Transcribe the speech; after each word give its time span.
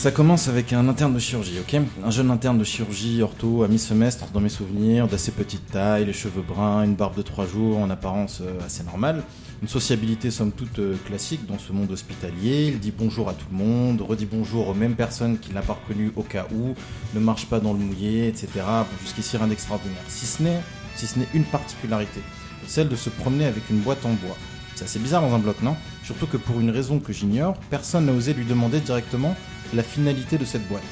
Ça 0.00 0.10
commence 0.10 0.48
avec 0.48 0.72
un 0.72 0.88
interne 0.88 1.12
de 1.12 1.18
chirurgie, 1.18 1.58
ok 1.60 1.78
Un 2.02 2.10
jeune 2.10 2.30
interne 2.30 2.56
de 2.56 2.64
chirurgie 2.64 3.20
ortho 3.20 3.64
à 3.64 3.68
mi-semestre, 3.68 4.28
dans 4.32 4.40
mes 4.40 4.48
souvenirs, 4.48 5.06
d'assez 5.06 5.30
petite 5.30 5.66
taille, 5.70 6.06
les 6.06 6.14
cheveux 6.14 6.40
bruns, 6.40 6.84
une 6.84 6.94
barbe 6.94 7.14
de 7.18 7.20
trois 7.20 7.44
jours, 7.44 7.76
en 7.76 7.90
apparence 7.90 8.40
euh, 8.40 8.64
assez 8.64 8.82
normale. 8.82 9.22
Une 9.60 9.68
sociabilité 9.68 10.30
somme 10.30 10.52
toute 10.52 10.78
euh, 10.78 10.96
classique 11.04 11.44
dans 11.46 11.58
ce 11.58 11.74
monde 11.74 11.90
hospitalier. 11.90 12.68
Il 12.68 12.78
dit 12.78 12.94
bonjour 12.98 13.28
à 13.28 13.34
tout 13.34 13.44
le 13.52 13.58
monde, 13.58 14.00
redit 14.00 14.24
bonjour 14.24 14.68
aux 14.68 14.74
mêmes 14.74 14.94
personnes 14.94 15.38
qu'il 15.38 15.52
n'a 15.52 15.60
pas 15.60 15.74
reconnues 15.74 16.12
au 16.16 16.22
cas 16.22 16.46
où, 16.50 16.74
ne 17.14 17.20
marche 17.20 17.44
pas 17.44 17.60
dans 17.60 17.74
le 17.74 17.80
mouillé, 17.80 18.26
etc. 18.26 18.48
Bon, 18.56 18.86
Jusqu'ici 19.02 19.36
rien 19.36 19.48
d'extraordinaire. 19.48 20.02
Si 20.08 20.24
ce 20.24 20.42
n'est 20.42 20.62
si 20.96 21.06
ce 21.06 21.18
n'est 21.18 21.28
une 21.34 21.44
particularité, 21.44 22.22
celle 22.66 22.88
de 22.88 22.96
se 22.96 23.10
promener 23.10 23.44
avec 23.44 23.68
une 23.68 23.80
boîte 23.80 24.06
en 24.06 24.14
bois. 24.14 24.38
C'est 24.76 24.84
assez 24.84 24.98
bizarre 24.98 25.20
dans 25.20 25.34
un 25.34 25.38
bloc, 25.38 25.60
non? 25.60 25.76
Surtout 26.04 26.26
que 26.26 26.38
pour 26.38 26.58
une 26.58 26.70
raison 26.70 27.00
que 27.00 27.12
j'ignore, 27.12 27.54
personne 27.68 28.06
n'a 28.06 28.12
osé 28.12 28.32
lui 28.32 28.46
demander 28.46 28.80
directement 28.80 29.36
la 29.74 29.82
finalité 29.82 30.36
de 30.38 30.44
cette 30.44 30.66
boîte. 30.68 30.82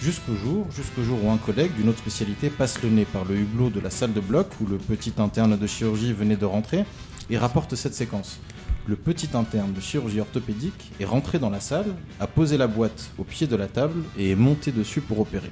Jusqu'au 0.00 0.34
jour, 0.34 0.66
jusqu'au 0.70 1.02
jour 1.02 1.18
où 1.24 1.30
un 1.30 1.36
collègue 1.36 1.74
d'une 1.74 1.88
autre 1.88 1.98
spécialité 1.98 2.50
passe 2.50 2.82
le 2.82 2.90
nez 2.90 3.04
par 3.04 3.24
le 3.24 3.36
hublot 3.36 3.70
de 3.70 3.80
la 3.80 3.90
salle 3.90 4.12
de 4.12 4.20
bloc 4.20 4.48
où 4.60 4.66
le 4.66 4.76
petit 4.76 5.14
interne 5.18 5.56
de 5.56 5.66
chirurgie 5.66 6.12
venait 6.12 6.36
de 6.36 6.44
rentrer 6.44 6.84
et 7.30 7.38
rapporte 7.38 7.74
cette 7.74 7.94
séquence. 7.94 8.38
Le 8.86 8.96
petit 8.96 9.30
interne 9.34 9.72
de 9.72 9.80
chirurgie 9.80 10.20
orthopédique 10.20 10.92
est 11.00 11.06
rentré 11.06 11.38
dans 11.38 11.48
la 11.48 11.60
salle, 11.60 11.94
a 12.20 12.26
posé 12.26 12.58
la 12.58 12.66
boîte 12.66 13.10
au 13.18 13.24
pied 13.24 13.46
de 13.46 13.56
la 13.56 13.66
table 13.66 14.02
et 14.18 14.30
est 14.30 14.36
monté 14.36 14.72
dessus 14.72 15.00
pour 15.00 15.20
opérer. 15.20 15.50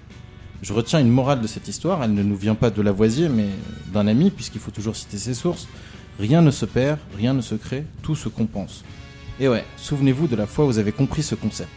Je 0.60 0.74
retiens 0.74 1.00
une 1.00 1.10
morale 1.10 1.40
de 1.40 1.46
cette 1.46 1.66
histoire, 1.66 2.04
elle 2.04 2.14
ne 2.14 2.22
nous 2.22 2.36
vient 2.36 2.54
pas 2.54 2.70
de 2.70 2.82
Lavoisier 2.82 3.28
mais 3.28 3.48
d'un 3.92 4.06
ami 4.06 4.30
puisqu'il 4.30 4.60
faut 4.60 4.70
toujours 4.70 4.96
citer 4.96 5.18
ses 5.18 5.34
sources. 5.34 5.66
Rien 6.20 6.42
ne 6.42 6.50
se 6.50 6.66
perd, 6.66 6.98
rien 7.16 7.32
ne 7.32 7.40
se 7.40 7.54
crée, 7.54 7.86
tout 8.02 8.14
se 8.14 8.28
compense. 8.28 8.84
Et 9.40 9.48
ouais, 9.48 9.64
souvenez-vous 9.78 10.28
de 10.28 10.36
la 10.36 10.46
fois 10.46 10.66
où 10.66 10.68
vous 10.68 10.78
avez 10.78 10.92
compris 10.92 11.22
ce 11.22 11.34
concept. 11.34 11.72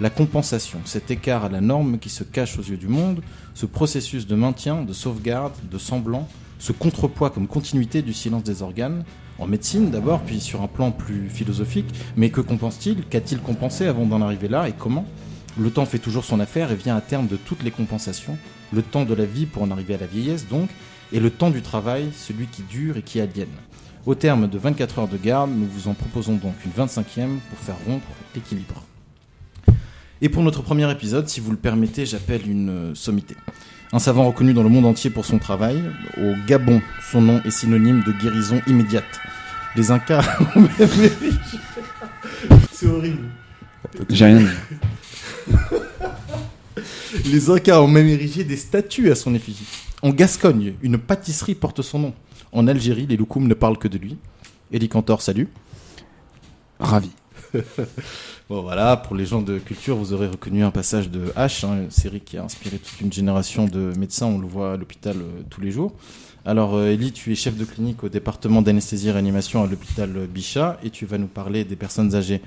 La 0.00 0.10
compensation, 0.10 0.78
cet 0.84 1.10
écart 1.10 1.44
à 1.44 1.48
la 1.48 1.60
norme 1.60 1.98
qui 1.98 2.08
se 2.08 2.22
cache 2.22 2.56
aux 2.56 2.62
yeux 2.62 2.76
du 2.76 2.86
monde, 2.86 3.20
ce 3.54 3.66
processus 3.66 4.28
de 4.28 4.36
maintien, 4.36 4.82
de 4.82 4.92
sauvegarde, 4.92 5.54
de 5.68 5.76
semblant, 5.76 6.28
ce 6.60 6.70
contrepoids 6.70 7.30
comme 7.30 7.48
continuité 7.48 8.00
du 8.02 8.12
silence 8.12 8.44
des 8.44 8.62
organes, 8.62 9.02
en 9.40 9.48
médecine 9.48 9.90
d'abord, 9.90 10.20
puis 10.22 10.38
sur 10.38 10.62
un 10.62 10.68
plan 10.68 10.92
plus 10.92 11.28
philosophique, 11.28 11.92
mais 12.16 12.30
que 12.30 12.40
compense-t-il? 12.40 13.06
Qu'a-t-il 13.06 13.40
compensé 13.40 13.88
avant 13.88 14.06
d'en 14.06 14.22
arriver 14.22 14.46
là 14.46 14.68
et 14.68 14.72
comment? 14.72 15.04
Le 15.58 15.72
temps 15.72 15.84
fait 15.84 15.98
toujours 15.98 16.24
son 16.24 16.38
affaire 16.38 16.70
et 16.70 16.76
vient 16.76 16.96
à 16.96 17.00
terme 17.00 17.26
de 17.26 17.36
toutes 17.36 17.64
les 17.64 17.72
compensations, 17.72 18.38
le 18.72 18.82
temps 18.82 19.04
de 19.04 19.14
la 19.14 19.24
vie 19.24 19.46
pour 19.46 19.64
en 19.64 19.70
arriver 19.72 19.94
à 19.94 19.98
la 19.98 20.06
vieillesse 20.06 20.46
donc, 20.46 20.70
et 21.12 21.18
le 21.18 21.30
temps 21.30 21.50
du 21.50 21.60
travail, 21.60 22.10
celui 22.16 22.46
qui 22.46 22.62
dure 22.62 22.98
et 22.98 23.02
qui 23.02 23.20
aliène. 23.20 23.48
Au 24.06 24.14
terme 24.14 24.48
de 24.48 24.58
24 24.58 25.00
heures 25.00 25.08
de 25.08 25.16
garde, 25.16 25.50
nous 25.50 25.66
vous 25.66 25.88
en 25.88 25.94
proposons 25.94 26.36
donc 26.36 26.54
une 26.64 26.84
25e 26.84 27.38
pour 27.50 27.58
faire 27.58 27.76
rompre 27.84 28.06
l'équilibre. 28.36 28.84
Et 30.20 30.28
pour 30.28 30.42
notre 30.42 30.62
premier 30.62 30.90
épisode, 30.90 31.28
si 31.28 31.40
vous 31.40 31.50
le 31.52 31.56
permettez, 31.56 32.04
j'appelle 32.06 32.48
une 32.48 32.68
euh, 32.70 32.94
sommité. 32.94 33.36
Un 33.92 33.98
savant 33.98 34.26
reconnu 34.26 34.52
dans 34.52 34.62
le 34.62 34.68
monde 34.68 34.84
entier 34.84 35.10
pour 35.10 35.24
son 35.24 35.38
travail, 35.38 35.82
au 36.18 36.34
Gabon, 36.46 36.82
son 37.10 37.20
nom 37.22 37.40
est 37.44 37.50
synonyme 37.50 38.02
de 38.04 38.12
guérison 38.12 38.60
immédiate. 38.66 39.04
Les 39.76 39.90
Incas 39.90 40.24
ont 40.56 40.60
même 40.60 40.68
érigé- 40.80 41.38
C'est 42.72 42.86
horrible. 42.86 43.28
J'ai 44.10 44.24
rien 44.26 44.40
dit. 44.40 44.46
Les 47.26 47.48
Incas 47.50 47.80
ont 47.80 47.88
même 47.88 48.06
érigé 48.08 48.44
des 48.44 48.56
statues 48.56 49.10
à 49.10 49.14
son 49.14 49.34
effigie. 49.34 49.66
En 50.02 50.10
Gascogne, 50.10 50.74
une 50.82 50.98
pâtisserie 50.98 51.54
porte 51.54 51.80
son 51.82 51.98
nom. 51.98 52.14
En 52.52 52.66
Algérie, 52.66 53.06
les 53.06 53.16
loukoums 53.16 53.46
ne 53.48 53.54
parlent 53.54 53.78
que 53.78 53.88
de 53.88 53.98
lui. 53.98 54.16
Elie 54.72 54.88
Cantor, 54.88 55.22
salut. 55.22 55.48
Ravi. 56.78 57.10
Bon 58.48 58.62
voilà, 58.62 58.96
pour 58.96 59.14
les 59.14 59.26
gens 59.26 59.42
de 59.42 59.58
culture, 59.58 59.96
vous 59.96 60.12
aurez 60.14 60.26
reconnu 60.26 60.64
un 60.64 60.70
passage 60.70 61.10
de 61.10 61.26
H, 61.36 61.66
hein, 61.66 61.82
une 61.82 61.90
série 61.90 62.20
qui 62.20 62.38
a 62.38 62.44
inspiré 62.44 62.78
toute 62.78 63.00
une 63.00 63.12
génération 63.12 63.66
de 63.66 63.92
médecins, 63.98 64.26
on 64.26 64.38
le 64.38 64.46
voit 64.46 64.72
à 64.72 64.76
l'hôpital 64.76 65.16
euh, 65.18 65.42
tous 65.50 65.60
les 65.60 65.70
jours. 65.70 65.92
Alors 66.46 66.74
euh, 66.76 66.92
Elie, 66.92 67.12
tu 67.12 67.30
es 67.30 67.34
chef 67.34 67.56
de 67.56 67.64
clinique 67.66 68.04
au 68.04 68.08
département 68.08 68.62
d'anesthésie 68.62 69.08
et 69.08 69.12
réanimation 69.12 69.62
à 69.62 69.66
l'hôpital 69.66 70.10
Bichat 70.26 70.78
et 70.82 70.88
tu 70.90 71.04
vas 71.04 71.18
nous 71.18 71.26
parler 71.26 71.64
des 71.64 71.76
personnes 71.76 72.14
âgées 72.14 72.40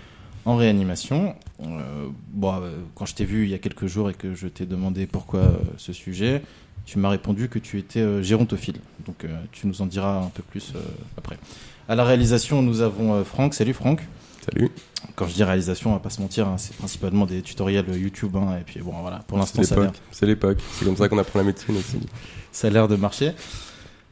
en 0.45 0.55
réanimation. 0.55 1.35
Euh, 1.61 2.07
bon, 2.33 2.55
euh, 2.55 2.71
quand 2.95 3.05
je 3.05 3.15
t'ai 3.15 3.25
vu 3.25 3.43
il 3.43 3.49
y 3.49 3.53
a 3.53 3.59
quelques 3.59 3.87
jours 3.87 4.09
et 4.09 4.13
que 4.13 4.33
je 4.33 4.47
t'ai 4.47 4.65
demandé 4.65 5.05
pourquoi 5.05 5.41
euh, 5.41 5.51
ce 5.77 5.93
sujet, 5.93 6.41
tu 6.85 6.99
m'as 6.99 7.09
répondu 7.09 7.49
que 7.49 7.59
tu 7.59 7.77
étais 7.77 7.99
euh, 7.99 8.23
gérontophile. 8.23 8.79
Donc 9.05 9.23
euh, 9.23 9.27
tu 9.51 9.67
nous 9.67 9.81
en 9.81 9.85
diras 9.85 10.19
un 10.19 10.29
peu 10.29 10.43
plus 10.43 10.73
euh, 10.75 10.79
après. 11.17 11.37
À 11.87 11.95
la 11.95 12.03
réalisation, 12.03 12.61
nous 12.61 12.81
avons 12.81 13.13
euh, 13.13 13.23
Franck. 13.23 13.53
Salut 13.53 13.73
Franck. 13.73 14.01
Salut. 14.45 14.69
Quand 15.15 15.27
je 15.27 15.33
dis 15.33 15.43
réalisation, 15.43 15.91
on 15.91 15.93
va 15.93 15.99
pas 15.99 16.09
se 16.09 16.21
mentir, 16.21 16.47
hein, 16.47 16.57
c'est 16.57 16.75
principalement 16.75 17.25
des 17.25 17.41
tutoriels 17.41 17.85
YouTube. 17.95 18.35
hein, 18.35 18.57
et 18.59 18.63
puis 18.63 18.79
bon, 18.81 18.93
voilà, 19.01 19.19
pour 19.27 19.37
l'instant, 19.37 19.61
C'est 19.63 19.69
ça 19.69 19.75
l'époque. 19.75 19.95
C'est 20.11 20.25
l'époque. 20.25 20.57
C'est 20.73 20.85
comme 20.85 20.97
ça 20.97 21.09
qu'on 21.09 21.17
apprend 21.17 21.39
la 21.39 21.45
médecine 21.45 21.75
aussi. 21.77 21.99
ça 22.51 22.67
a 22.67 22.69
l'air 22.69 22.87
de 22.87 22.95
marcher. 22.95 23.31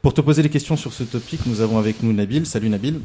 Pour 0.01 0.13
te 0.13 0.21
poser 0.21 0.41
les 0.41 0.49
questions 0.49 0.77
sur 0.77 0.93
ce 0.93 1.03
topic, 1.03 1.45
nous 1.45 1.59
avons 1.61 1.77
avec 1.77 2.01
nous 2.03 2.13
Nabil. 2.13 2.45
Salut 2.45 2.69
Nabil. 2.69 3.01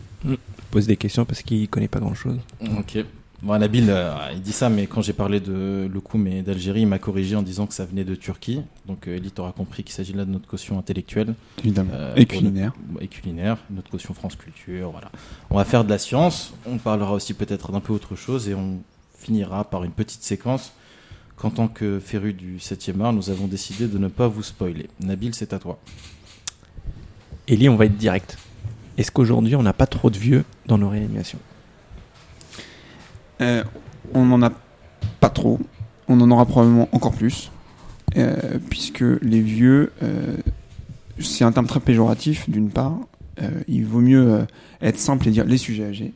pose 0.71 0.87
des 0.87 0.97
questions 0.97 1.25
parce 1.25 1.43
qu'il 1.43 1.69
connaît 1.69 1.89
pas 1.89 1.99
grand 2.00 2.15
chose. 2.15 2.39
Ok. 2.78 3.05
Bon, 3.44 3.59
Nabil, 3.59 3.91
euh, 3.91 4.15
il 4.32 4.41
dit 4.41 4.53
ça, 4.53 4.71
mais 4.71 4.87
quand 4.87 5.03
j'ai 5.03 5.12
parlé 5.12 5.38
de 5.38 5.87
Loukoum 5.93 6.27
et 6.28 6.41
d'Algérie, 6.41 6.81
il 6.81 6.87
m'a 6.87 6.99
corrigé 6.99 7.37
en 7.37 7.43
disant 7.43 7.66
que 7.66 7.75
ça 7.75 7.84
venait 7.84 8.05
de 8.05 8.15
Turquie. 8.15 8.62
Donc, 8.87 9.06
euh, 9.06 9.16
Elie 9.19 9.31
t'aura 9.31 9.53
compris 9.53 9.84
qu'il 9.84 9.93
s'agit 9.94 10.15
là 10.15 10.25
de 10.25 10.31
notre 10.31 10.47
caution 10.47 10.78
intellectuelle. 10.78 11.34
Évidemment. 11.59 11.91
Euh, 11.93 12.15
Et 12.16 12.25
culinaire. 12.25 12.72
le- 12.94 13.03
et 13.03 13.09
culinaire, 13.09 13.59
notre 13.71 13.91
caution 13.91 14.15
France 14.15 14.37
Culture, 14.37 14.91
voilà. 14.93 15.10
On 15.50 15.56
va 15.56 15.65
faire 15.66 15.84
de 15.84 15.91
la 15.91 15.99
science, 15.99 16.54
on 16.65 16.78
parlera 16.78 17.12
aussi 17.12 17.34
peut-être 17.34 17.71
d'un 17.71 17.81
peu 17.81 17.93
autre 17.93 18.16
chose 18.16 18.49
et 18.49 18.54
on 18.54 18.78
finira 19.19 19.65
par 19.65 19.84
une 19.84 19.93
petite 19.93 20.22
séquence 20.22 20.72
qu'en 21.37 21.50
tant 21.50 21.69
que 21.69 21.99
féru 22.00 22.33
du 22.33 22.59
7e 22.60 23.03
art, 23.03 23.12
nous 23.12 23.28
avons 23.28 23.47
décidé 23.47 23.88
de 23.88 23.99
ne 23.99 24.09
pas 24.09 24.27
vous 24.27 24.43
spoiler. 24.43 24.88
Nabil, 25.00 25.34
c'est 25.34 25.53
à 25.53 25.59
toi. 25.59 25.78
Ellie, 27.47 27.69
on 27.69 27.77
va 27.77 27.84
être 27.84 27.99
direct. 27.99 28.38
Est-ce 28.97 29.10
qu'aujourd'hui 29.10 29.54
on 29.54 29.62
n'a 29.62 29.75
pas 29.75 29.87
trop 29.87 30.09
de 30.09 30.16
vieux 30.16 30.44
dans 30.66 30.78
nos 30.78 30.88
réanimations? 30.88 31.38
Euh, 33.41 33.65
on 34.15 34.25
n'en 34.25 34.43
a 34.43 34.53
pas 35.21 35.31
trop. 35.31 35.59
On 36.09 36.21
en 36.21 36.31
aura 36.31 36.47
probablement 36.47 36.89
encore 36.93 37.12
plus. 37.12 37.50
Euh, 38.17 38.59
puisque 38.71 39.05
les 39.22 39.41
vieux, 39.41 39.93
euh, 40.03 40.37
c'est 41.19 41.45
un 41.45 41.53
terme 41.53 41.67
très 41.67 41.81
péjoratif 41.81 42.49
d'une 42.49 42.71
part. 42.71 42.99
Il 43.67 43.84
vaut 43.84 44.00
mieux 44.00 44.47
être 44.81 44.99
simple 44.99 45.27
et 45.27 45.33
dire 45.33 45.45
les 45.45 45.56
sujets 45.59 45.87
âgés 45.87 46.12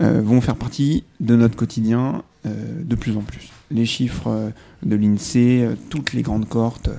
vont 0.00 0.42
faire 0.42 0.54
partie 0.54 1.04
de 1.18 1.34
notre 1.34 1.56
quotidien 1.56 2.22
de 2.44 2.94
plus 2.94 3.16
en 3.16 3.22
plus. 3.22 3.48
Les 3.70 3.86
chiffres 3.86 4.52
de 4.82 4.94
l'INSEE, 4.94 5.76
toutes 5.88 6.12
les 6.12 6.20
grandes 6.20 6.46
cohortes 6.46 6.90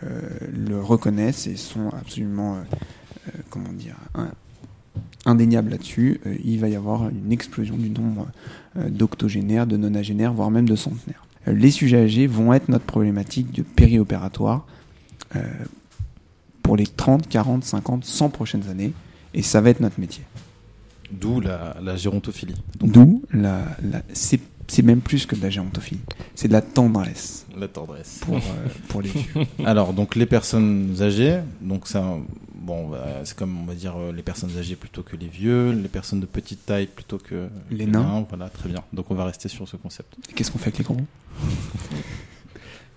le 0.00 0.80
reconnaissent 0.80 1.48
et 1.48 1.56
sont 1.56 1.88
absolument, 1.88 2.58
comment 3.50 3.72
dire, 3.72 3.96
indéniables 5.24 5.70
là-dessus. 5.70 6.20
Euh, 6.26 6.36
il 6.44 6.58
va 6.60 6.68
y 6.68 6.76
avoir 6.76 7.08
une 7.08 7.32
explosion 7.32 7.76
du 7.76 7.90
nombre 7.90 8.26
euh, 8.78 8.88
d'octogénaires, 8.90 9.66
de 9.66 9.76
nonagénaires, 9.76 10.32
voire 10.32 10.50
même 10.50 10.68
de 10.68 10.76
centenaires. 10.76 11.26
Euh, 11.48 11.52
Les 11.52 11.70
sujets 11.70 11.98
âgés 12.02 12.26
vont 12.26 12.52
être 12.52 12.68
notre 12.68 12.84
problématique 12.84 13.52
de 13.52 13.62
périopératoire 13.62 14.66
pour 16.62 16.76
les 16.76 16.86
30, 16.86 17.28
40, 17.28 17.64
50, 17.64 18.04
100 18.04 18.30
prochaines 18.30 18.68
années, 18.68 18.92
et 19.34 19.42
ça 19.42 19.60
va 19.60 19.70
être 19.70 19.80
notre 19.80 20.00
métier. 20.00 20.24
D'où 21.12 21.40
la, 21.40 21.76
la 21.82 21.96
gérontophilie. 21.96 22.54
D'où 22.80 23.22
la, 23.32 23.64
la- 23.88 24.02
c'est 24.68 24.82
même 24.82 25.00
plus 25.00 25.26
que 25.26 25.36
de 25.36 25.42
la 25.42 25.50
gérontophilie, 25.50 26.00
c'est 26.34 26.48
de 26.48 26.52
la 26.52 26.60
tendresse 26.62 27.46
la 27.56 27.68
tendresse. 27.68 28.18
pour, 28.22 28.38
pour 28.88 29.00
les 29.02 29.10
vieux. 29.10 29.46
Alors, 29.64 29.92
donc 29.92 30.16
les 30.16 30.26
personnes 30.26 30.96
âgées, 31.00 31.38
donc 31.62 31.86
ça, 31.86 32.16
bon, 32.66 32.88
bah, 32.88 33.06
c'est 33.24 33.36
comme 33.36 33.58
on 33.60 33.64
va 33.64 33.74
dire 33.74 33.94
euh, 33.96 34.12
les 34.12 34.22
personnes 34.22 34.50
âgées 34.58 34.76
plutôt 34.76 35.02
que 35.02 35.16
les 35.16 35.28
vieux, 35.28 35.70
les 35.70 35.88
personnes 35.88 36.20
de 36.20 36.26
petite 36.26 36.66
taille 36.66 36.86
plutôt 36.86 37.18
que 37.18 37.48
Les 37.70 37.86
nains. 37.86 38.26
Voilà, 38.28 38.48
très 38.50 38.68
bien. 38.68 38.82
Donc 38.92 39.10
on 39.10 39.14
va 39.14 39.24
rester 39.24 39.48
sur 39.48 39.68
ce 39.68 39.76
concept. 39.76 40.16
Qu'est-ce 40.34 40.50
qu'on 40.50 40.58
fait 40.58 40.68
avec 40.68 40.78
les 40.78 40.84
gros 40.84 40.96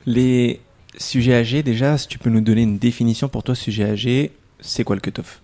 Les 0.06 0.60
sujets 0.98 1.36
âgés, 1.36 1.62
déjà, 1.62 1.98
si 1.98 2.07
tu 2.07 2.18
peux 2.18 2.31
nous 2.31 2.42
donner 2.42 2.63
une 2.63 2.80
définition 2.80 3.30
pour 3.30 3.44
toi, 3.44 3.54
sujet 3.54 3.83
âgé, 3.92 4.31
c'est 4.60 4.83
quoi 4.83 4.95
le 4.95 5.01
cut-off? 5.01 5.42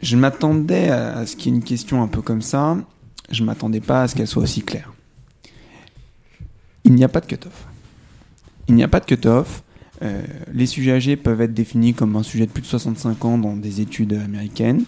Je 0.00 0.16
m'attendais 0.16 0.90
à 0.90 1.24
ce 1.26 1.36
qu'il 1.36 1.52
y 1.52 1.54
ait 1.54 1.58
une 1.58 1.64
question 1.64 2.02
un 2.02 2.08
peu 2.08 2.22
comme 2.22 2.42
ça. 2.42 2.76
Je 3.30 3.44
m'attendais 3.44 3.80
pas 3.80 4.02
à 4.02 4.08
ce 4.08 4.14
qu'elle 4.14 4.26
soit 4.26 4.42
aussi 4.42 4.62
claire. 4.62 4.92
Il 6.84 6.94
n'y 6.94 7.04
a 7.04 7.08
pas 7.08 7.20
de 7.20 7.26
cut-off. 7.26 7.66
Il 8.68 8.74
n'y 8.74 8.82
a 8.82 8.88
pas 8.88 9.00
de 9.00 9.06
cut-off. 9.06 9.62
Euh, 10.02 10.22
les 10.52 10.66
sujets 10.66 10.92
âgés 10.92 11.16
peuvent 11.16 11.40
être 11.40 11.54
définis 11.54 11.94
comme 11.94 12.16
un 12.16 12.22
sujet 12.22 12.46
de 12.46 12.52
plus 12.52 12.62
de 12.62 12.66
65 12.66 13.24
ans 13.24 13.38
dans 13.38 13.56
des 13.56 13.80
études 13.80 14.12
américaines, 14.12 14.84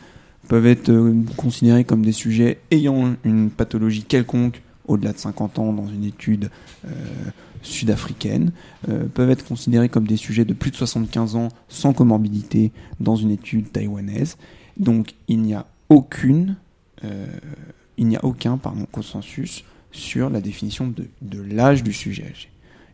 peuvent 0.48 0.66
être 0.66 0.90
euh, 0.90 1.14
considérés 1.36 1.84
comme 1.84 2.04
des 2.04 2.12
sujets 2.12 2.60
ayant 2.70 3.14
une 3.24 3.50
pathologie 3.50 4.04
quelconque 4.04 4.62
au-delà 4.86 5.12
de 5.12 5.18
50 5.18 5.58
ans 5.58 5.72
dans 5.72 5.86
une 5.86 6.04
étude 6.04 6.50
euh, 6.84 6.90
sud-africaine, 7.62 8.52
peuvent 9.12 9.30
être 9.30 9.44
considérés 9.44 9.90
comme 9.90 10.06
des 10.06 10.16
sujets 10.16 10.46
de 10.46 10.54
plus 10.54 10.70
de 10.70 10.76
75 10.76 11.36
ans 11.36 11.48
sans 11.68 11.92
comorbidité 11.92 12.72
dans 13.00 13.16
une 13.16 13.30
étude 13.30 13.70
taïwanaise. 13.70 14.38
Donc 14.78 15.14
il 15.28 15.42
n'y 15.42 15.52
a 15.52 15.66
aucune, 15.90 16.56
il 17.98 18.06
n'y 18.06 18.16
a 18.16 18.24
aucun 18.24 18.58
consensus 18.90 19.62
sur 19.92 20.30
la 20.30 20.40
définition 20.40 20.90
de 21.20 21.42
l'âge 21.42 21.82
du 21.82 21.92
sujet 21.92 22.24
âgé. 22.24 22.48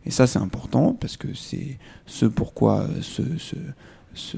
Et 0.07 0.11
ça, 0.11 0.25
c'est 0.25 0.39
important 0.39 0.93
parce 0.93 1.17
que 1.17 1.33
c'est 1.33 1.77
ce 2.05 2.25
pourquoi 2.25 2.83
euh, 2.83 3.01
ce, 3.01 3.21
ce, 4.13 4.37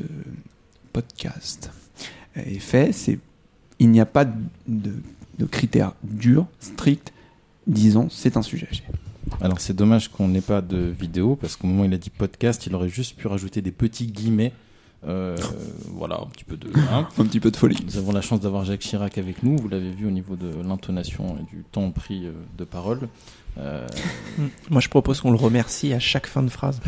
podcast 0.91 1.69
est 2.35 2.57
fait. 2.57 2.91
C'est 2.91 3.19
il 3.77 3.91
n'y 3.91 4.01
a 4.01 4.07
pas 4.07 4.25
de, 4.25 4.91
de 5.37 5.45
critères 5.45 5.93
durs, 6.03 6.47
stricts, 6.59 7.13
disant 7.67 8.07
c'est 8.09 8.35
un 8.35 8.41
sujet. 8.41 8.67
Alors 9.41 9.61
c'est 9.61 9.75
dommage 9.75 10.09
qu'on 10.09 10.27
n'ait 10.27 10.41
pas 10.41 10.61
de 10.61 10.77
vidéo 10.77 11.35
parce 11.35 11.55
qu'au 11.55 11.67
moment 11.67 11.83
où 11.83 11.85
il 11.85 11.93
a 11.93 11.99
dit 11.99 12.09
podcast, 12.09 12.65
il 12.65 12.73
aurait 12.73 12.89
juste 12.89 13.15
pu 13.15 13.27
rajouter 13.27 13.61
des 13.61 13.71
petits 13.71 14.07
guillemets. 14.07 14.53
Euh, 15.07 15.37
voilà, 15.93 16.15
un 16.21 16.27
petit 16.27 16.43
peu 16.43 16.57
de. 16.57 16.69
hein. 16.91 17.07
Un 17.17 17.25
petit 17.25 17.39
peu 17.39 17.51
de 17.51 17.57
folie. 17.57 17.77
Nous 17.85 17.97
avons 17.97 18.11
la 18.11 18.21
chance 18.21 18.39
d'avoir 18.39 18.65
Jacques 18.65 18.81
Chirac 18.81 19.17
avec 19.17 19.43
nous. 19.43 19.57
Vous 19.57 19.69
l'avez 19.69 19.91
vu 19.91 20.07
au 20.07 20.11
niveau 20.11 20.35
de 20.35 20.51
l'intonation 20.63 21.37
et 21.39 21.55
du 21.55 21.63
temps 21.63 21.91
pris 21.91 22.25
euh, 22.25 22.31
de 22.57 22.63
parole. 22.63 23.07
Euh, 23.57 23.87
Moi, 24.69 24.81
je 24.81 24.89
propose 24.89 25.21
qu'on 25.21 25.31
le 25.31 25.37
remercie 25.37 25.93
à 25.93 25.99
chaque 25.99 26.27
fin 26.27 26.43
de 26.43 26.49
phrase. 26.49 26.79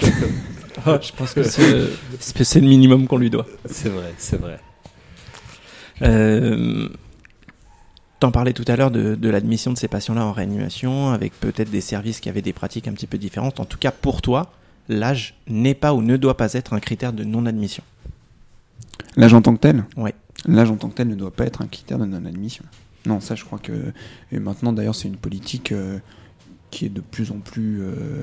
je 0.00 1.12
pense 1.16 1.34
que 1.34 1.42
c'est 1.42 2.60
le 2.60 2.68
minimum 2.68 3.06
qu'on 3.06 3.18
lui 3.18 3.30
doit. 3.30 3.46
c'est 3.66 3.88
vrai, 3.90 4.14
c'est 4.18 4.40
vrai. 4.40 4.58
Euh, 6.02 6.88
T'en 8.20 8.32
parlais 8.32 8.52
tout 8.52 8.64
à 8.66 8.74
l'heure 8.74 8.90
de, 8.90 9.14
de 9.14 9.28
l'admission 9.28 9.72
de 9.72 9.78
ces 9.78 9.86
patients-là 9.86 10.24
en 10.24 10.32
réanimation, 10.32 11.10
avec 11.10 11.38
peut-être 11.38 11.70
des 11.70 11.80
services 11.80 12.18
qui 12.18 12.28
avaient 12.28 12.42
des 12.42 12.52
pratiques 12.52 12.88
un 12.88 12.92
petit 12.92 13.06
peu 13.06 13.16
différentes. 13.16 13.60
En 13.60 13.64
tout 13.64 13.78
cas, 13.78 13.92
pour 13.92 14.22
toi, 14.22 14.50
l'âge 14.88 15.34
n'est 15.48 15.74
pas 15.74 15.94
ou 15.94 16.02
ne 16.02 16.16
doit 16.16 16.36
pas 16.36 16.52
être 16.54 16.72
un 16.72 16.80
critère 16.80 17.12
de 17.12 17.24
non-admission. 17.24 17.82
L'âge 19.16 19.34
en 19.34 19.42
tant 19.42 19.54
que 19.54 19.60
tel 19.60 19.84
Ouais. 19.96 20.14
L'âge 20.46 20.70
en 20.70 20.76
tant 20.76 20.88
que 20.88 20.94
tel 20.94 21.08
ne 21.08 21.14
doit 21.14 21.32
pas 21.32 21.44
être 21.46 21.62
un 21.62 21.66
critère 21.66 21.98
de 21.98 22.04
non-admission. 22.04 22.64
Non, 23.06 23.20
ça 23.20 23.34
je 23.34 23.44
crois 23.44 23.58
que. 23.58 23.92
Et 24.32 24.38
maintenant 24.38 24.72
d'ailleurs, 24.72 24.94
c'est 24.94 25.08
une 25.08 25.16
politique 25.16 25.72
euh, 25.72 25.98
qui 26.70 26.86
est 26.86 26.90
de 26.90 27.00
plus 27.00 27.30
en 27.30 27.38
plus. 27.38 27.80
euh, 27.80 28.22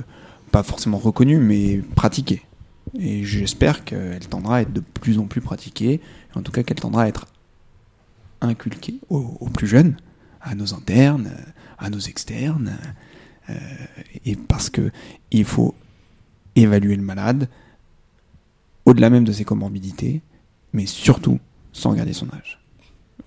pas 0.51 0.63
forcément 0.63 0.97
reconnue, 0.97 1.37
mais 1.39 1.81
pratiquée. 1.95 2.43
Et 2.97 3.25
j'espère 3.25 3.83
qu'elle 3.83 4.25
tendra 4.29 4.57
à 4.57 4.61
être 4.61 4.71
de 4.71 4.79
plus 4.79 5.17
en 5.19 5.25
plus 5.25 5.41
pratiquée, 5.41 5.99
en 6.35 6.41
tout 6.43 6.51
cas 6.51 6.63
qu'elle 6.63 6.79
tendra 6.79 7.03
à 7.03 7.07
être 7.07 7.25
inculquée 8.41 8.99
aux, 9.09 9.37
aux 9.39 9.49
plus 9.49 9.67
jeunes, 9.67 9.97
à 10.41 10.55
nos 10.55 10.73
internes, 10.73 11.31
à 11.77 11.89
nos 11.89 11.99
externes. 11.99 12.77
euh, 13.49 13.53
et 14.25 14.35
parce 14.35 14.69
que 14.69 14.91
il 15.31 15.45
faut 15.45 15.75
évaluer 16.55 16.95
le 16.95 17.03
malade 17.03 17.49
au-delà 18.85 19.09
même 19.09 19.23
de 19.23 19.31
ses 19.31 19.43
comorbidités, 19.45 20.21
mais 20.73 20.85
surtout 20.85 21.39
sans 21.73 21.91
regarder 21.91 22.13
son 22.13 22.27
âge. 22.29 22.59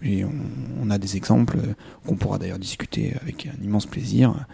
Et 0.02 0.24
on, 0.24 0.90
a 0.90 0.98
des 0.98 1.16
exemples 1.16 1.58
euh, 1.58 1.74
qu'on 2.06 2.14
pourra 2.14 2.38
d'ailleurs 2.38 2.58
discuter 2.58 3.14
avec 3.20 3.46
un 3.46 3.62
immense 3.62 3.86
plaisir. 3.86 4.46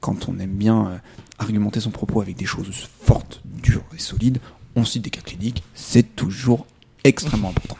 Quand 0.00 0.28
on 0.28 0.38
aime 0.38 0.54
bien 0.54 0.86
euh, 0.86 0.98
argumenter 1.38 1.80
son 1.80 1.90
propos 1.90 2.22
avec 2.22 2.36
des 2.36 2.46
choses 2.46 2.88
fortes, 3.02 3.42
dures 3.44 3.84
et 3.94 3.98
solides, 3.98 4.38
on 4.76 4.84
cite 4.84 5.02
des 5.02 5.10
cas 5.10 5.20
cliniques, 5.20 5.62
c'est 5.74 6.16
toujours 6.16 6.66
extrêmement 7.04 7.50
important. 7.50 7.76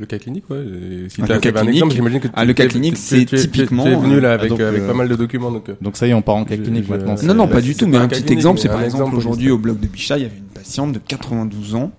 Le 0.00 0.06
cas 0.06 0.18
clinique, 0.18 0.48
ouais. 0.48 0.64
et 0.64 1.08
Si 1.10 1.20
Ah, 1.20 1.26
le 1.26 1.34
cas 1.34 1.40
t'avais 1.40 1.58
un 1.58 1.62
clinique- 1.62 1.74
exemple, 1.76 1.94
j'imagine 1.94 2.20
que 2.20 2.28
ah, 2.32 2.44
le 2.46 2.54
cas 2.54 2.66
clinique, 2.66 2.96
c'est 2.96 3.26
typiquement, 3.26 3.84
Tu 3.84 3.90
es 3.90 3.96
venu 3.96 4.18
là 4.18 4.30
euh, 4.30 4.34
avec, 4.34 4.48
donc, 4.48 4.60
avec 4.60 4.80
euh, 4.80 4.86
pas 4.86 4.94
mal 4.94 5.08
de 5.10 5.14
documents, 5.14 5.52
donc. 5.52 5.68
euh, 5.68 5.74
Donc 5.82 5.98
ça 5.98 6.06
y 6.06 6.10
est, 6.10 6.14
on 6.14 6.22
part 6.22 6.36
en 6.36 6.44
cas 6.46 6.56
clinique 6.56 6.84
je- 6.86 6.90
maintenant. 6.90 7.14
Non, 7.22 7.34
Non, 7.34 7.48
pas 7.48 7.60
du 7.60 7.74
tout, 7.74 7.86
mais 7.86 7.98
un 7.98 8.08
petit 8.08 8.20
clinique, 8.22 8.38
exemple, 8.38 8.60
c'est 8.60 8.68
par 8.68 8.82
exemple 8.82 9.14
aujourd'hui 9.14 9.50
au 9.50 9.58
bloc 9.58 9.78
de 9.78 9.86
Bichat, 9.86 10.16
il 10.16 10.22
y 10.22 10.24
avait 10.24 10.38
une 10.38 10.44
patiente 10.44 10.92
de 10.92 10.98
92 11.00 11.74
ans 11.74 11.92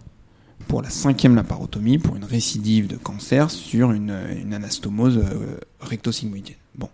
pour 0.68 0.81
la 0.81 0.89
cinquième 0.89 1.36
laparotomie 1.36 2.00
pour 2.00 2.15
une 2.15 2.24
récidive 2.24 2.88
de 2.88 2.95
cancer 2.95 3.51
sur 3.51 3.92
une, 3.92 4.15
une 4.42 4.54
anastomose 4.56 5.18
euh, 5.19 5.57
rectosigmoïdienne. 5.81 6.57
Bon. 6.75 6.89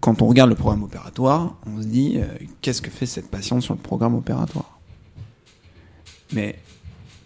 Quand 0.00 0.22
on 0.22 0.26
regarde 0.26 0.50
le 0.50 0.56
programme 0.56 0.82
opératoire, 0.82 1.54
on 1.66 1.80
se 1.80 1.86
dit 1.86 2.14
euh, 2.16 2.24
qu'est-ce 2.62 2.82
que 2.82 2.90
fait 2.90 3.06
cette 3.06 3.30
patiente 3.30 3.62
sur 3.62 3.74
le 3.74 3.80
programme 3.80 4.16
opératoire? 4.16 4.80
Mais, 6.32 6.56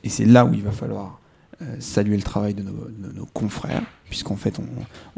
et 0.05 0.11
c'est 0.11 0.27
là 0.27 0.45
où 0.45 0.53
il 0.53 0.63
va 0.63 0.73
falloir 0.73 1.07
euh, 1.07 1.26
saluer 1.79 2.17
le 2.17 2.23
travail 2.23 2.55
de 2.55 2.63
nos, 2.63 3.27
confrères, 3.33 3.83
puisqu'en 4.09 4.37
fait 4.37 4.59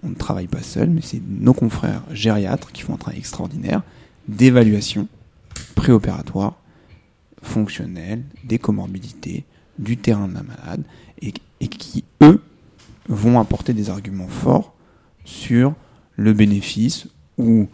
on, 0.03 0.09
ne 0.09 0.15
travaille 0.15 0.47
pas 0.47 0.63
seul, 0.63 0.91
mais 0.91 1.01
c'est 1.03 1.21
nos 1.27 1.55
confrères 1.55 2.03
gériatres 2.13 2.73
qui 2.73 2.83
font 2.83 2.95
un 2.95 2.99
travail 2.99 3.19
extraordinaire 3.19 3.83
d'évaluation 4.29 5.09
préopératoire, 5.75 6.57
fonctionnelle, 7.43 8.23
des 8.45 8.59
comorbidités, 8.59 9.45
du 9.79 9.97
terrain 9.97 10.29
de 10.29 10.35
la 10.35 10.43
malade, 10.43 10.83
et, 11.23 11.33
et 11.61 11.69
qui, 11.69 12.05
eux, 12.23 12.43
vont 13.09 13.41
apporter 13.41 13.73
des 13.73 13.91
arguments 13.91 14.29
forts 14.29 14.75
sur 15.25 15.75
le 16.17 16.33
bénéfice 16.33 17.07
ou 17.37 17.69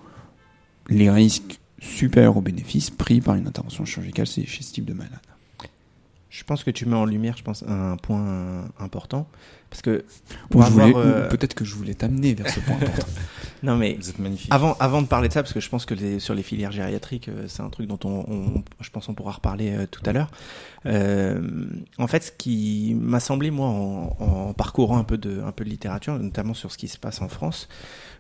les 0.89 1.11
risques 1.11 1.61
supérieurs 1.81 2.37
aux 2.37 2.43
bénéfices 2.43 2.91
pris 2.91 3.21
par 3.21 3.35
une 3.35 3.47
intervention 3.47 3.85
chirurgicale 3.85 4.27
chez 4.27 4.47
ce 4.47 4.73
type 4.73 4.85
de 4.85 4.95
malade. 4.95 5.21
Je 6.37 6.43
pense 6.43 6.65
que 6.65 6.71
tu 6.73 6.85
mets 6.87 6.97
en 6.97 7.05
lumière, 7.05 7.37
je 7.37 7.45
pense, 7.45 7.63
un 7.69 7.97
point 7.97 8.65
important. 8.81 9.29
Parce 9.71 9.83
que 9.83 10.05
Ou 10.47 10.49
pour 10.51 10.63
je 10.63 10.71
voulais- 10.71 10.85
avoir, 10.87 11.05
euh, 11.07 11.27
ou 11.27 11.31
Peut-être 11.31 11.55
que 11.55 11.65
je 11.65 11.75
voulais 11.75 11.95
t'amener 11.95 12.35
vers 12.35 12.49
ce 12.51 12.59
point 12.61 12.75
important. 12.77 13.07
Non, 13.63 13.77
mais 13.77 13.95
Vous 13.99 14.11
êtes 14.11 14.19
magnifique. 14.19 14.53
Avant, 14.53 14.77
avant 14.79 15.01
de 15.01 15.07
parler 15.07 15.29
de 15.29 15.33
ça, 15.33 15.43
parce 15.43 15.55
que 15.55 15.61
je 15.61 15.71
pense 15.71 15.87
que 15.87 15.95
les- 15.95 16.19
sur 16.21 16.35
les 16.35 16.43
filières 16.43 16.71
gériatriques, 16.71 17.29
euh, 17.29 17.47
c'est 17.49 17.63
un 17.63 17.71
truc 17.71 17.87
dont 17.87 17.99
on, 18.05 18.25
on- 18.31 18.65
je 18.81 18.91
pense 18.91 19.09
on 19.09 19.15
pourra 19.15 19.33
reparler 19.33 19.71
euh, 19.75 19.87
tout 19.91 20.03
à 20.05 20.13
l'heure. 20.13 20.31
Euh, 20.87 21.41
en 21.99 22.07
fait, 22.07 22.25
ce 22.25 22.33
qui 22.33 22.95
m'a 23.01 23.21
semblé 23.21 23.51
moi 23.51 23.69
en, 23.69 24.17
en 24.21 24.53
parcourant 24.53 24.99
un 24.99 25.05
peu 25.05 25.17
de, 25.19 25.41
un 25.41 25.51
peu 25.53 25.65
de 25.65 25.71
littérature, 25.71 26.19
notamment 26.19 26.53
sur 26.55 26.71
ce 26.73 26.77
qui 26.79 26.89
se 26.89 26.99
passe 26.99 27.23
en 27.23 27.29
France, 27.29 27.69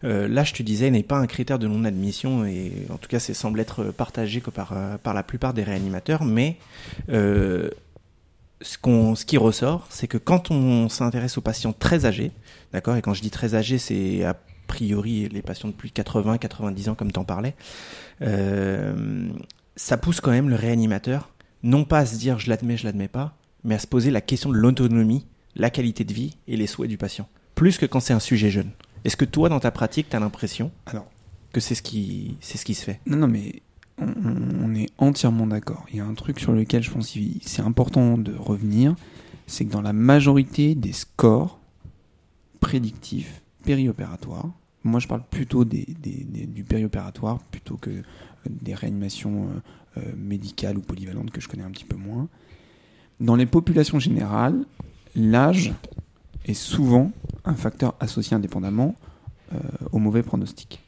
euh, 0.05 0.27
l'âge, 0.29 0.55
tu 0.55 0.63
disais, 0.63 0.91
n'est 0.91 1.03
pas 1.03 1.19
un 1.19 1.27
critère 1.27 1.59
de 1.59 1.67
non-admission 1.69 2.47
et 2.47 2.87
en 2.91 2.97
tout 2.97 3.09
cas, 3.09 3.19
c'est 3.19 3.35
semble 3.35 3.61
être 3.61 3.85
partagé 3.93 4.41
que 4.41 4.51
par 4.51 4.73
euh, 4.73 4.97
par 4.99 5.13
la 5.15 5.23
plupart 5.23 5.53
des 5.53 5.63
réanimateurs, 5.63 6.25
mais 6.25 6.57
euh, 7.11 7.69
ce, 8.65 8.79
qu'on, 8.79 9.15
ce 9.15 9.25
qui 9.25 9.37
ressort, 9.37 9.87
c'est 9.91 10.09
que 10.09 10.19
quand 10.19 10.51
on 10.51 10.89
s'intéresse 10.89 11.37
aux 11.39 11.43
patients 11.43 11.73
très 11.73 12.07
âgés, 12.07 12.33
d'accord, 12.73 12.97
et 12.97 13.03
quand 13.03 13.15
je 13.15 13.21
dis 13.21 13.31
très 13.31 13.55
âgés, 13.55 13.79
c'est 13.79 14.25
a 14.25 14.35
priori 14.67 15.29
les 15.29 15.43
patients 15.43 15.69
de 15.69 15.75
plus 15.75 15.91
de 15.91 15.95
80, 15.95 16.39
90 16.39 16.89
ans, 16.89 16.95
comme 16.95 17.13
t'en 17.13 17.25
parlais, 17.25 17.55
euh, 18.23 19.29
ça 19.77 19.99
pousse 19.99 20.21
quand 20.21 20.31
même 20.31 20.49
le 20.49 20.57
réanimateur, 20.57 21.31
non 21.63 21.85
pas 21.85 22.01
à 22.01 22.07
se 22.07 22.17
dire 22.17 22.39
je 22.39 22.49
l'admets, 22.49 22.77
je 22.77 22.85
l'admets 22.85 23.09
pas, 23.09 23.37
mais 23.65 23.75
à 23.75 23.79
se 23.79 23.87
poser 23.87 24.11
la 24.11 24.23
question 24.23 24.51
de 24.51 24.56
l'autonomie, 24.56 25.27
la 25.56 25.69
qualité 25.69 26.05
de 26.05 26.15
vie 26.15 26.39
et 26.49 26.56
les 26.56 26.67
souhaits 26.67 26.89
du 26.89 26.97
patient, 26.97 27.29
plus 27.55 27.77
que 27.77 27.87
quand 27.87 28.01
c'est 28.01 28.15
un 28.15 28.21
sujet 28.21 28.51
jeune. 28.51 28.71
Est-ce 29.05 29.19
que 29.19 29.27
toi, 29.27 29.51
dans 29.51 29.61
ta 29.61 29.71
pratique, 29.71 30.09
tu 30.09 30.17
as 30.17 30.21
l'impression 30.21 30.73
Alors, 30.87 31.06
que 31.53 31.61
c'est 31.61 31.75
ce 31.75 31.83
qui, 31.83 32.39
c'est 32.41 32.56
ce 32.56 32.65
qui 32.65 32.75
se 32.75 32.85
fait? 32.85 33.01
Non, 33.05 33.19
non, 33.19 33.29
mais 33.29 33.63
on, 33.98 34.74
est 34.74 34.91
entièrement 34.98 35.46
d'accord. 35.46 35.84
Il 35.91 35.96
y 35.96 36.01
a 36.01 36.05
un 36.05 36.15
truc 36.15 36.41
sur 36.41 36.53
lequel 36.53 36.82
je 36.82 36.91
pense 36.91 37.13
que 37.13 37.20
c'est 37.43 37.63
important 37.63 38.19
de 38.19 38.34
revenir, 38.34 38.94
c'est 39.46 39.65
que 39.65 39.70
dans 39.70 39.82
la 39.82 39.93
majorité 39.93 40.74
des 40.74 40.93
scores 40.93 41.60
prédictifs 42.60 43.43
périopératoires, 43.65 44.51
moi 44.82 45.01
je 45.01 45.08
parle 45.08 45.22
plutôt 45.31 45.65
des, 45.65 45.86
du 45.86 46.65
périopératoire 46.65 47.39
plutôt 47.51 47.77
que 47.77 47.91
euh, 47.91 48.03
des 48.48 48.74
réanimations 48.74 49.44
euh, 49.44 50.01
euh, 50.01 50.13
médicales 50.17 50.77
ou 50.77 50.81
polyvalentes 50.81 51.31
que 51.31 51.41
je 51.41 51.48
connais 51.48 51.63
un 51.63 51.70
petit 51.70 51.84
peu 51.84 51.96
moins. 51.96 52.29
Dans 53.20 53.36
les 53.36 53.46
populations 53.46 53.98
générales, 53.98 54.65
l'âge 55.15 55.72
est 56.46 56.55
souvent 56.55 57.13
un 57.44 57.55
facteur 57.55 57.94
associé 58.01 58.34
indépendamment 58.36 58.94
au 59.93 60.01
mauvais 60.01 60.24
pronostic. 60.24 60.81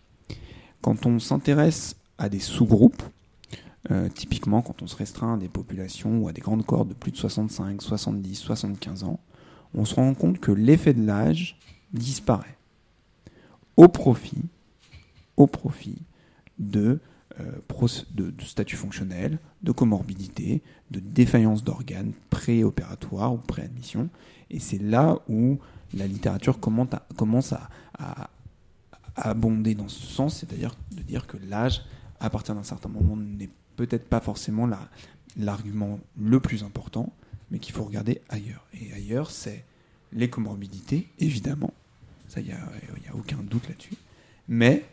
Quand 0.81 1.07
on 1.07 1.21
s'intéresse 1.21 1.95
à 2.19 2.29
des 2.29 2.41
sous-groupes, 2.41 3.03
euh, 3.91 4.09
typiquement 4.09 4.63
quand 4.63 4.83
on 4.83 4.87
se 4.87 4.97
restreint 4.97 5.35
à 5.35 5.37
des 5.37 5.49
populations 5.49 6.19
ou 6.19 6.29
à 6.29 6.33
des 6.33 6.41
grandes 6.41 6.65
cohortes 6.65 6.89
de 6.89 6.95
plus 6.95 7.13
de 7.13 7.17
65, 7.17 7.83
70, 7.83 8.35
75 8.37 9.05
ans, 9.05 9.21
on 9.75 9.85
se 9.85 9.95
rend 9.95 10.13
compte 10.15 10.41
que 10.41 10.53
l'effet 10.53 10.95
de 10.95 11.05
l'âge 11.07 11.59
disparaît 11.93 12.57
au 13.77 13.89
profit, 13.89 14.43
au 15.37 15.47
profit 15.47 15.99
de, 16.59 16.99
euh, 17.41 17.53
statut 18.41 18.77
fonctionnel, 18.77 19.39
de 19.63 19.73
comorbidité, 19.73 20.63
de 20.91 21.01
défaillance 21.01 21.63
d'organes 21.63 22.13
préopératoires 22.31 23.35
ou 23.35 23.39
préadmission. 23.39 24.09
Et 24.51 24.59
c'est 24.59 24.79
là 24.79 25.19
où 25.29 25.59
la 25.93 26.07
littérature 26.07 26.59
commence 26.61 27.53
à- 27.53 27.69
à 27.99 28.31
abonder 29.17 29.75
dans 29.75 29.89
ce 29.89 30.07
sens, 30.07 30.39
c'est-à-dire 30.39 30.75
de 30.93 31.03
dire 31.03 31.27
que 31.27 31.37
l'âge, 31.49 31.83
à 32.21 32.31
partir 32.31 32.55
d'un 32.55 32.63
certain 32.63 32.89
moment, 32.89 33.17
n'est 33.17 33.51
peut-être 33.77 34.09
pas 34.09 34.21
forcément 34.21 34.67
la- 34.67 34.89
l'argument 35.37 36.01
le 36.19 36.41
plus 36.41 36.63
important, 36.65 37.13
mais 37.51 37.59
qu'il 37.59 37.75
faut 37.75 37.85
regarder 37.85 38.21
ailleurs. 38.29 38.67
Et 38.81 38.93
ailleurs, 38.93 39.31
c'est 39.31 39.65
les 40.13 40.31
comorbidités, 40.31 41.09
évidemment. 41.19 41.73
Ça, 42.29 42.41
il 42.41 42.47
n'y 42.47 42.53
a, 42.53 42.57
y 43.05 43.09
a 43.09 43.15
aucun 43.15 43.39
doute 43.43 43.69
là-dessus. 43.69 43.95
Mais, 44.49 44.85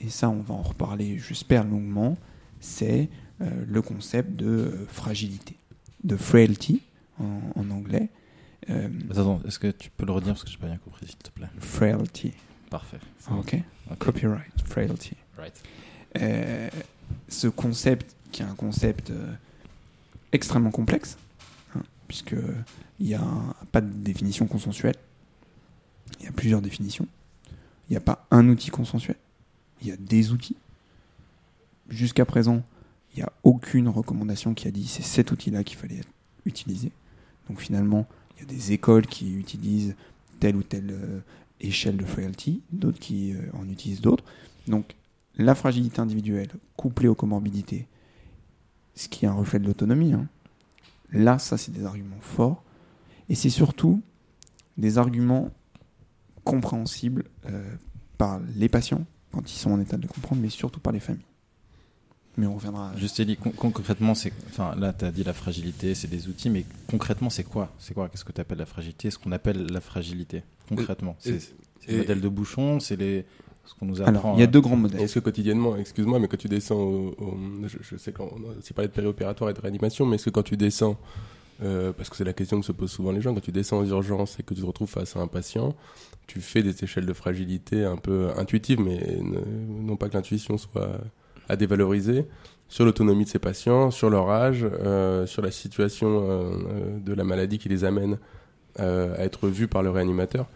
et 0.00 0.08
ça, 0.10 0.28
on 0.28 0.40
va 0.42 0.54
en 0.54 0.62
reparler, 0.62 1.18
j'espère, 1.18 1.64
longuement, 1.64 2.16
c'est 2.60 3.08
euh, 3.40 3.64
le 3.66 3.82
concept 3.82 4.36
de 4.36 4.46
euh, 4.46 4.86
fragilité, 4.88 5.56
de 6.04 6.16
frailty 6.16 6.82
en, 7.18 7.40
en 7.56 7.70
anglais. 7.70 8.10
Euh, 8.70 8.88
Attends, 9.10 9.40
est-ce 9.46 9.58
que 9.58 9.68
tu 9.72 9.90
peux 9.90 10.06
le 10.06 10.12
redire 10.12 10.34
parce 10.34 10.44
que 10.44 10.50
j'ai 10.50 10.58
pas 10.58 10.66
bien 10.68 10.76
compris, 10.78 11.06
s'il 11.06 11.16
te 11.16 11.30
plaît? 11.30 11.48
Frailty. 11.58 12.32
Parfait. 12.70 12.98
Ok. 13.30 13.54
Ok. 13.90 13.98
Copyright, 13.98 14.52
frailty. 14.64 15.16
Right. 15.36 15.60
Euh, 16.20 16.68
ce 17.28 17.46
concept, 17.48 18.14
qui 18.30 18.42
est 18.42 18.46
un 18.46 18.54
concept 18.54 19.10
euh, 19.10 19.32
extrêmement 20.32 20.70
complexe, 20.70 21.16
hein, 21.74 21.82
puisque 22.08 22.36
il 23.00 23.06
n'y 23.06 23.14
a 23.14 23.24
pas 23.72 23.80
de 23.80 23.90
définition 23.90 24.46
consensuelle. 24.46 24.96
Il 26.20 26.26
y 26.26 26.28
a 26.28 26.32
plusieurs 26.32 26.60
définitions. 26.60 27.06
Il 27.88 27.92
n'y 27.92 27.96
a 27.96 28.00
pas 28.00 28.26
un 28.30 28.48
outil 28.48 28.70
consensuel. 28.70 29.16
Il 29.80 29.88
y 29.88 29.92
a 29.92 29.96
des 29.96 30.32
outils. 30.32 30.56
Jusqu'à 31.88 32.24
présent, 32.24 32.62
il 33.14 33.18
n'y 33.18 33.22
a 33.22 33.32
aucune 33.42 33.88
recommandation 33.88 34.54
qui 34.54 34.68
a 34.68 34.70
dit 34.70 34.86
c'est 34.86 35.02
cet 35.02 35.32
outil-là 35.32 35.64
qu'il 35.64 35.78
fallait 35.78 36.00
utiliser. 36.44 36.92
Donc 37.48 37.60
finalement, 37.60 38.06
il 38.36 38.40
y 38.40 38.42
a 38.44 38.46
des 38.46 38.72
écoles 38.72 39.06
qui 39.06 39.34
utilisent 39.34 39.94
telle 40.40 40.56
ou 40.56 40.62
telle 40.62 40.90
euh, 40.90 41.20
échelle 41.60 41.96
de 41.96 42.04
frailty, 42.04 42.62
d'autres 42.70 42.98
qui 42.98 43.34
en 43.52 43.68
utilisent 43.68 44.00
d'autres. 44.00 44.24
Donc 44.66 44.94
la 45.36 45.54
fragilité 45.54 46.00
individuelle 46.00 46.50
couplée 46.76 47.08
aux 47.08 47.14
comorbidités, 47.14 47.86
ce 48.94 49.08
qui 49.08 49.24
est 49.24 49.28
un 49.28 49.34
reflet 49.34 49.58
de 49.58 49.66
l'autonomie, 49.66 50.12
hein. 50.12 50.26
là, 51.12 51.38
ça, 51.38 51.56
c'est 51.56 51.72
des 51.72 51.84
arguments 51.84 52.20
forts. 52.20 52.62
Et 53.28 53.34
c'est 53.34 53.50
surtout 53.50 54.02
des 54.76 54.98
arguments 54.98 55.50
compréhensibles 56.44 57.24
euh, 57.46 57.74
par 58.18 58.40
les 58.56 58.68
patients 58.68 59.04
quand 59.30 59.50
ils 59.50 59.56
sont 59.56 59.70
en 59.70 59.80
état 59.80 59.96
de 59.96 60.06
comprendre, 60.06 60.42
mais 60.42 60.50
surtout 60.50 60.80
par 60.80 60.92
les 60.92 61.00
familles. 61.00 61.24
Mais 62.36 62.46
on 62.46 62.54
reviendra. 62.54 62.92
Juste 62.96 63.20
Elie, 63.20 63.36
con- 63.36 63.50
con- 63.52 63.70
concrètement, 63.70 64.14
c'est, 64.14 64.32
enfin, 64.48 64.74
là, 64.76 64.92
tu 64.92 65.04
as 65.04 65.10
dit 65.12 65.22
la 65.24 65.32
fragilité, 65.32 65.94
c'est 65.94 66.08
des 66.08 66.28
outils, 66.28 66.50
mais 66.50 66.64
concrètement, 66.88 67.30
c'est 67.30 67.44
quoi? 67.44 67.72
C'est 67.78 67.94
quoi? 67.94 68.08
Qu'est-ce 68.08 68.24
que 68.24 68.32
tu 68.32 68.40
appelles 68.40 68.58
la 68.58 68.66
fragilité? 68.66 69.10
Ce 69.10 69.18
qu'on 69.18 69.32
appelle 69.32 69.66
la 69.66 69.80
fragilité, 69.80 70.42
concrètement. 70.68 71.16
C'est 71.20 71.38
le 71.88 71.98
modèle 71.98 72.20
de 72.20 72.28
bouchon, 72.28 72.80
c'est 72.80 72.96
les, 72.96 73.26
ce 73.64 73.74
qu'on 73.74 73.86
nous 73.86 74.00
apprend. 74.02 74.10
Alors, 74.12 74.32
il 74.36 74.40
y 74.40 74.42
a 74.42 74.46
hein. 74.46 74.50
deux 74.50 74.60
grands 74.60 74.76
modèles. 74.76 75.00
Est-ce 75.00 75.14
que 75.14 75.20
quotidiennement, 75.20 75.76
excuse-moi, 75.76 76.18
mais 76.18 76.28
quand 76.28 76.36
tu 76.36 76.48
descends 76.48 76.76
au, 76.76 77.14
au- 77.18 77.36
je, 77.66 77.78
je 77.80 77.96
sais 77.96 78.12
qu'on 78.12 78.30
aussi 78.58 78.72
parlé 78.72 78.88
de 78.88 78.92
périopératoire 78.94 79.50
et 79.50 79.54
de 79.54 79.60
réanimation, 79.60 80.04
mais 80.06 80.16
est-ce 80.16 80.26
que 80.26 80.30
quand 80.30 80.42
tu 80.42 80.56
descends, 80.56 80.96
euh, 81.62 81.92
parce 81.92 82.08
que 82.10 82.16
c'est 82.16 82.24
la 82.24 82.32
question 82.32 82.58
que 82.60 82.66
se 82.66 82.72
posent 82.72 82.90
souvent 82.90 83.12
les 83.12 83.20
gens, 83.20 83.32
quand 83.34 83.40
tu 83.40 83.52
descends 83.52 83.78
aux 83.78 83.86
urgences 83.86 84.38
et 84.40 84.42
que 84.42 84.52
tu 84.54 84.60
te 84.60 84.66
retrouves 84.66 84.88
face 84.90 85.16
à 85.16 85.20
un 85.20 85.26
patient, 85.28 85.74
tu 86.26 86.40
fais 86.40 86.62
des 86.62 86.82
échelles 86.84 87.06
de 87.06 87.12
fragilité 87.12 87.84
un 87.84 87.96
peu 87.96 88.30
intuitives, 88.36 88.80
mais 88.80 89.18
ne- 89.20 89.40
non 89.86 89.96
pas 89.96 90.08
que 90.08 90.14
l'intuition 90.14 90.58
soit 90.58 90.90
à 91.48 91.56
dévaloriser, 91.56 92.26
sur 92.68 92.84
l'autonomie 92.86 93.24
de 93.24 93.28
ces 93.28 93.38
patients, 93.38 93.90
sur 93.90 94.08
leur 94.08 94.30
âge, 94.30 94.64
euh, 94.64 95.26
sur 95.26 95.42
la 95.42 95.50
situation 95.50 96.08
euh, 96.08 96.24
euh, 96.30 96.98
de 96.98 97.12
la 97.12 97.22
maladie 97.24 97.58
qui 97.58 97.68
les 97.68 97.84
amène 97.84 98.18
euh, 98.80 99.14
à 99.18 99.24
être 99.24 99.48
vus 99.48 99.68
par 99.68 99.82
le 99.82 99.90
réanimateur. 99.90 100.46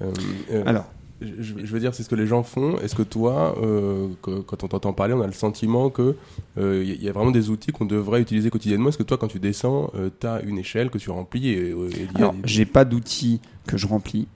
Euh, 0.00 0.12
euh, 0.52 0.62
Alors, 0.66 0.86
je, 1.20 1.54
veux 1.54 1.80
dire, 1.80 1.94
c'est 1.94 2.02
ce 2.02 2.08
que 2.08 2.14
les 2.14 2.26
gens 2.26 2.42
font. 2.42 2.78
Est-ce 2.78 2.94
que 2.94 3.02
toi, 3.02 3.56
euh, 3.62 4.08
quand 4.20 4.64
on 4.64 4.68
t'entend 4.68 4.92
parler, 4.92 5.14
on 5.14 5.20
a 5.22 5.26
le 5.26 5.32
sentiment 5.32 5.90
que 5.90 6.16
euh, 6.58 6.84
y, 6.84 7.08
a 7.08 7.12
vraiment 7.12 7.30
des 7.30 7.50
outils 7.50 7.72
qu'on 7.72 7.86
devrait 7.86 8.20
utiliser 8.20 8.50
quotidiennement? 8.50 8.88
Est-ce 8.88 8.98
que 8.98 9.02
toi, 9.04 9.16
quand 9.16 9.28
tu 9.28 9.38
descends, 9.38 9.92
tu 10.20 10.26
as 10.26 10.42
une 10.42 10.58
échelle 10.58 10.90
que 10.90 10.98
tu 10.98 11.10
remplis 11.10 11.48
et, 11.48 11.70
et 11.70 11.72
y 11.72 11.74
a- 12.16 12.18
Alors, 12.18 12.34
j'ai 12.44 12.66
pas 12.66 12.84
d'outils 12.84 13.40
que 13.66 13.76
je 13.76 13.86
remplis. 13.86 14.26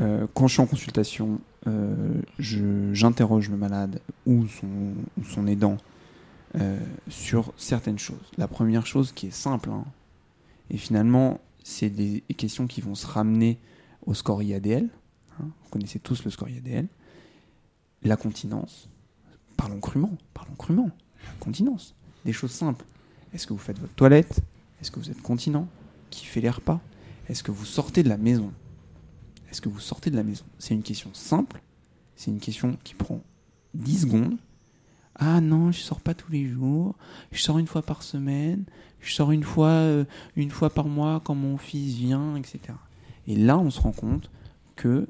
Euh, 0.00 0.26
quand 0.34 0.46
je 0.46 0.52
suis 0.54 0.62
en 0.62 0.66
consultation, 0.66 1.40
euh, 1.66 2.14
j'interroge 2.38 3.50
le 3.50 3.56
malade 3.56 4.00
ou 4.26 4.46
son, 5.24 5.46
aidant 5.46 5.76
euh, 6.54 6.78
sur 7.08 7.52
certaines 7.56 7.98
choses. 7.98 8.30
La 8.36 8.48
première 8.48 8.86
chose 8.86 9.12
qui 9.12 9.26
est 9.26 9.34
simple, 9.34 9.70
hein, 9.70 9.84
et 10.70 10.76
finalement, 10.76 11.40
c'est 11.64 11.90
des 11.90 12.22
questions 12.36 12.66
qui 12.66 12.80
vont 12.80 12.94
se 12.94 13.06
ramener 13.06 13.58
au 14.06 14.14
score 14.14 14.42
IADL. 14.42 14.88
Hein. 15.40 15.50
vous 15.62 15.70
connaissez 15.70 15.98
tous 15.98 16.24
le 16.24 16.30
score 16.30 16.48
IADL. 16.48 16.88
La 18.02 18.16
continence. 18.16 18.88
Parlons 19.56 19.80
crûment, 19.80 20.16
parlons 20.34 20.54
crûment. 20.54 20.90
La 21.24 21.32
continence. 21.40 21.94
Des 22.24 22.32
choses 22.32 22.52
simples. 22.52 22.84
Est-ce 23.32 23.46
que 23.46 23.52
vous 23.52 23.58
faites 23.58 23.78
votre 23.78 23.94
toilette? 23.94 24.40
Est-ce 24.80 24.90
que 24.90 25.00
vous 25.00 25.10
êtes 25.10 25.20
continent? 25.20 25.68
Qui 26.10 26.26
fait 26.26 26.40
les 26.40 26.50
repas? 26.50 26.80
Est-ce 27.28 27.42
que 27.42 27.50
vous 27.50 27.64
sortez 27.64 28.02
de 28.02 28.08
la 28.08 28.16
maison? 28.16 28.52
Est-ce 29.50 29.60
que 29.60 29.68
vous 29.68 29.80
sortez 29.80 30.10
de 30.10 30.16
la 30.16 30.22
maison? 30.22 30.44
C'est 30.58 30.74
une 30.74 30.82
question 30.82 31.10
simple. 31.12 31.60
C'est 32.16 32.30
une 32.30 32.40
question 32.40 32.78
qui 32.84 32.94
prend 32.94 33.22
10 33.74 34.02
secondes. 34.02 34.36
Ah 35.14 35.40
non, 35.40 35.72
je 35.72 35.80
sors 35.80 36.00
pas 36.00 36.14
tous 36.14 36.30
les 36.30 36.46
jours. 36.46 36.94
Je 37.32 37.42
sors 37.42 37.58
une 37.58 37.66
fois 37.66 37.82
par 37.82 38.02
semaine. 38.02 38.64
Je 39.00 39.12
sors 39.12 39.32
une 39.32 39.42
fois, 39.42 39.68
euh, 39.68 40.04
une 40.36 40.50
fois 40.50 40.70
par 40.70 40.86
mois 40.86 41.20
quand 41.24 41.34
mon 41.34 41.56
fils 41.56 41.94
vient, 41.94 42.36
etc. 42.36 42.60
Et 43.26 43.36
là, 43.36 43.58
on 43.58 43.70
se 43.70 43.80
rend 43.80 43.92
compte 43.92 44.30
que 44.76 45.08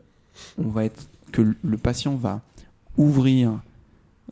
on 0.59 0.69
va 0.69 0.85
être, 0.85 1.09
que 1.33 1.43
le- 1.63 1.79
patient 1.79 2.17
va 2.17 2.41
ouvrir, 2.97 3.61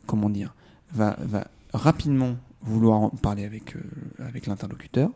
comment 0.05 0.29
dire, 0.29 0.53
va, 0.93 1.15
va 1.21 1.47
rapidement 1.73 2.35
vouloir 2.61 3.11
parler 3.11 3.45
avec, 3.45 3.75
euh, 3.75 3.81
avec 4.19 4.47
l'interlocuteur 4.47 5.11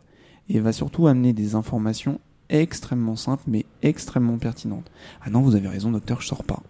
et 0.50 0.60
va 0.60 0.72
surtout 0.74 1.08
amener 1.08 1.34
des 1.34 1.56
informations 1.56 2.20
extrêmement 2.50 3.16
simples 3.16 3.44
mais 3.48 3.66
extrêmement 3.82 4.38
pertinentes. 4.38 4.92
Ah 5.22 5.30
non, 5.30 5.42
vous 5.42 5.56
avez 5.56 5.68
raison, 5.68 5.92
docteur, 5.92 6.22
je 6.22 6.28
sors 6.28 6.44
pas. 6.44 6.62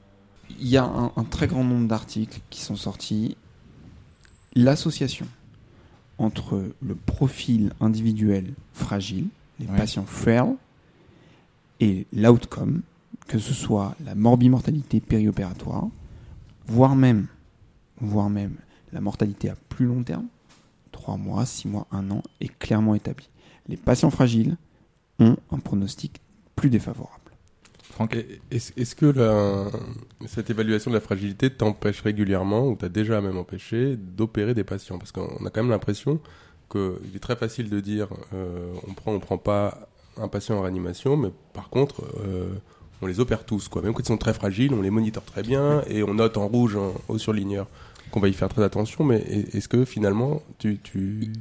Il 0.60 0.68
y 0.68 0.78
a 0.78 0.84
un, 0.86 1.12
un 1.16 1.24
très 1.24 1.48
grand 1.48 1.64
nombre 1.64 1.88
d'articles 1.88 2.40
qui 2.50 2.62
sont 2.62 2.76
sortis. 2.76 3.36
L'association 4.56 5.28
entre 6.18 6.74
le 6.82 6.96
profil 6.96 7.74
individuel 7.80 8.54
fragile, 8.74 9.28
les 9.60 9.66
Ouais. 9.68 9.78
patients 9.78 10.06
frail, 10.06 10.56
et 11.80 12.06
l'outcome, 12.14 12.82
que 13.32 13.40
ce 13.40 13.54
soit 13.54 13.96
la 14.04 14.14
morbimortalité 14.14 15.00
périopératoire, 15.00 15.88
voire 16.68 16.98
même, 16.98 17.28
voire 18.02 18.30
même 18.30 18.56
la 18.92 19.00
mortalité 19.00 19.50
à 19.50 19.56
plus 19.70 19.86
long 19.86 20.04
terme, 20.04 20.26
3 20.92 21.16
mois, 21.16 21.46
6 21.46 21.70
mois, 21.70 21.88
1 21.94 22.12
an, 22.12 22.22
est 22.42 22.50
clairement 22.60 22.94
établie. 22.94 23.30
Les 23.70 23.78
patients 23.78 24.10
fragiles 24.10 24.58
ont 25.20 25.38
un 25.50 25.60
pronostic 25.60 26.20
plus 26.58 26.70
défavorable. 26.70 27.16
Franck, 27.84 28.18
Est-ce 28.52 28.96
que 28.96 29.06
la- 29.06 29.70
cette 30.28 30.50
évaluation 30.50 30.92
de 30.92 30.96
la 30.96 31.02
fragilité 31.02 31.50
t'empêche 31.50 32.02
régulièrement, 32.02 32.68
ou 32.68 32.76
t'as 32.76 32.90
déjà 32.90 33.22
même 33.22 33.38
empêché, 33.38 33.96
d'opérer 33.96 34.54
des 34.54 34.66
patients? 34.66 34.98
Parce 34.98 35.14
qu'on 35.14 35.46
a 35.46 35.50
quand 35.50 35.62
même 35.62 35.70
l'impression 35.72 36.20
qu'il 36.70 37.16
est 37.16 37.20
très 37.20 37.38
facile 37.38 37.70
de 37.70 37.80
dire 37.80 38.10
euh, 38.34 38.74
on 38.90 38.94
prend, 38.94 39.14
on 39.14 39.20
prend 39.22 39.38
pas 39.38 39.88
un 40.18 40.28
patient 40.28 40.58
en 40.58 40.62
réanimation, 40.62 41.16
mais 41.16 41.32
par 41.54 41.70
contre, 41.70 42.04
euh, 42.26 42.50
on 43.02 43.08
les 43.08 43.20
opère 43.20 43.46
tous. 43.46 43.68
Quoi. 43.68 43.82
Même 43.82 43.94
quand 43.94 44.02
ils 44.04 44.06
sont 44.06 44.18
très 44.18 44.34
fragiles, 44.34 44.74
on 44.74 44.82
les 44.82 44.90
monitore 44.90 45.24
très 45.24 45.42
bien 45.44 45.84
et 45.88 46.04
on 46.04 46.14
note 46.14 46.38
en 46.38 46.48
rouge, 46.48 46.76
en- 46.76 46.94
au 47.08 47.18
surligneur, 47.18 47.68
qu'on 48.12 48.20
va 48.20 48.28
y 48.28 48.34
faire 48.34 48.50
très 48.50 48.64
attention. 48.64 49.04
Mais 49.04 49.18
est- 49.20 49.56
est-ce 49.56 49.68
que 49.68 49.86
finalement, 49.86 50.42
tu. 50.60 50.80
tu... 50.84 51.32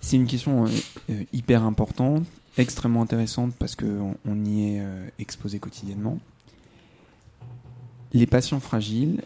C'est 0.00 0.16
une 0.16 0.26
question 0.26 0.66
euh, 0.66 0.68
euh, 1.10 1.22
hyper 1.32 1.64
importante, 1.64 2.24
extrêmement 2.58 3.02
intéressante 3.02 3.54
parce 3.58 3.74
qu'on 3.76 4.14
on 4.26 4.44
y 4.44 4.74
est 4.76 4.80
euh, 4.80 5.08
exposé 5.18 5.58
quotidiennement. 5.58 6.18
Les 8.12 8.26
patients 8.26 8.60
fragiles, 8.60 9.22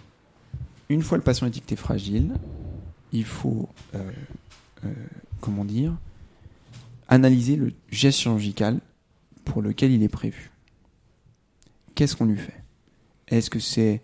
une 0.90 1.02
fois 1.02 1.16
le 1.18 1.24
patient 1.24 1.46
étiqueté 1.46 1.74
fragile, 1.76 2.32
il 3.12 3.24
faut, 3.24 3.68
comment 5.40 5.64
dire, 5.64 5.94
analyser 7.08 7.56
le 7.56 7.72
geste 7.90 8.18
chirurgical 8.18 8.80
pour 9.46 9.62
lequel 9.62 9.90
il 9.92 10.02
est 10.02 10.08
prévu. 10.08 10.50
Qu'est-ce 11.94 12.16
qu'on 12.16 12.26
lui 12.26 12.36
fait? 12.38 12.60
Est-ce 13.28 13.50
que 13.50 13.58
c'est 13.60 14.00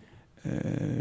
euh, 0.47 1.01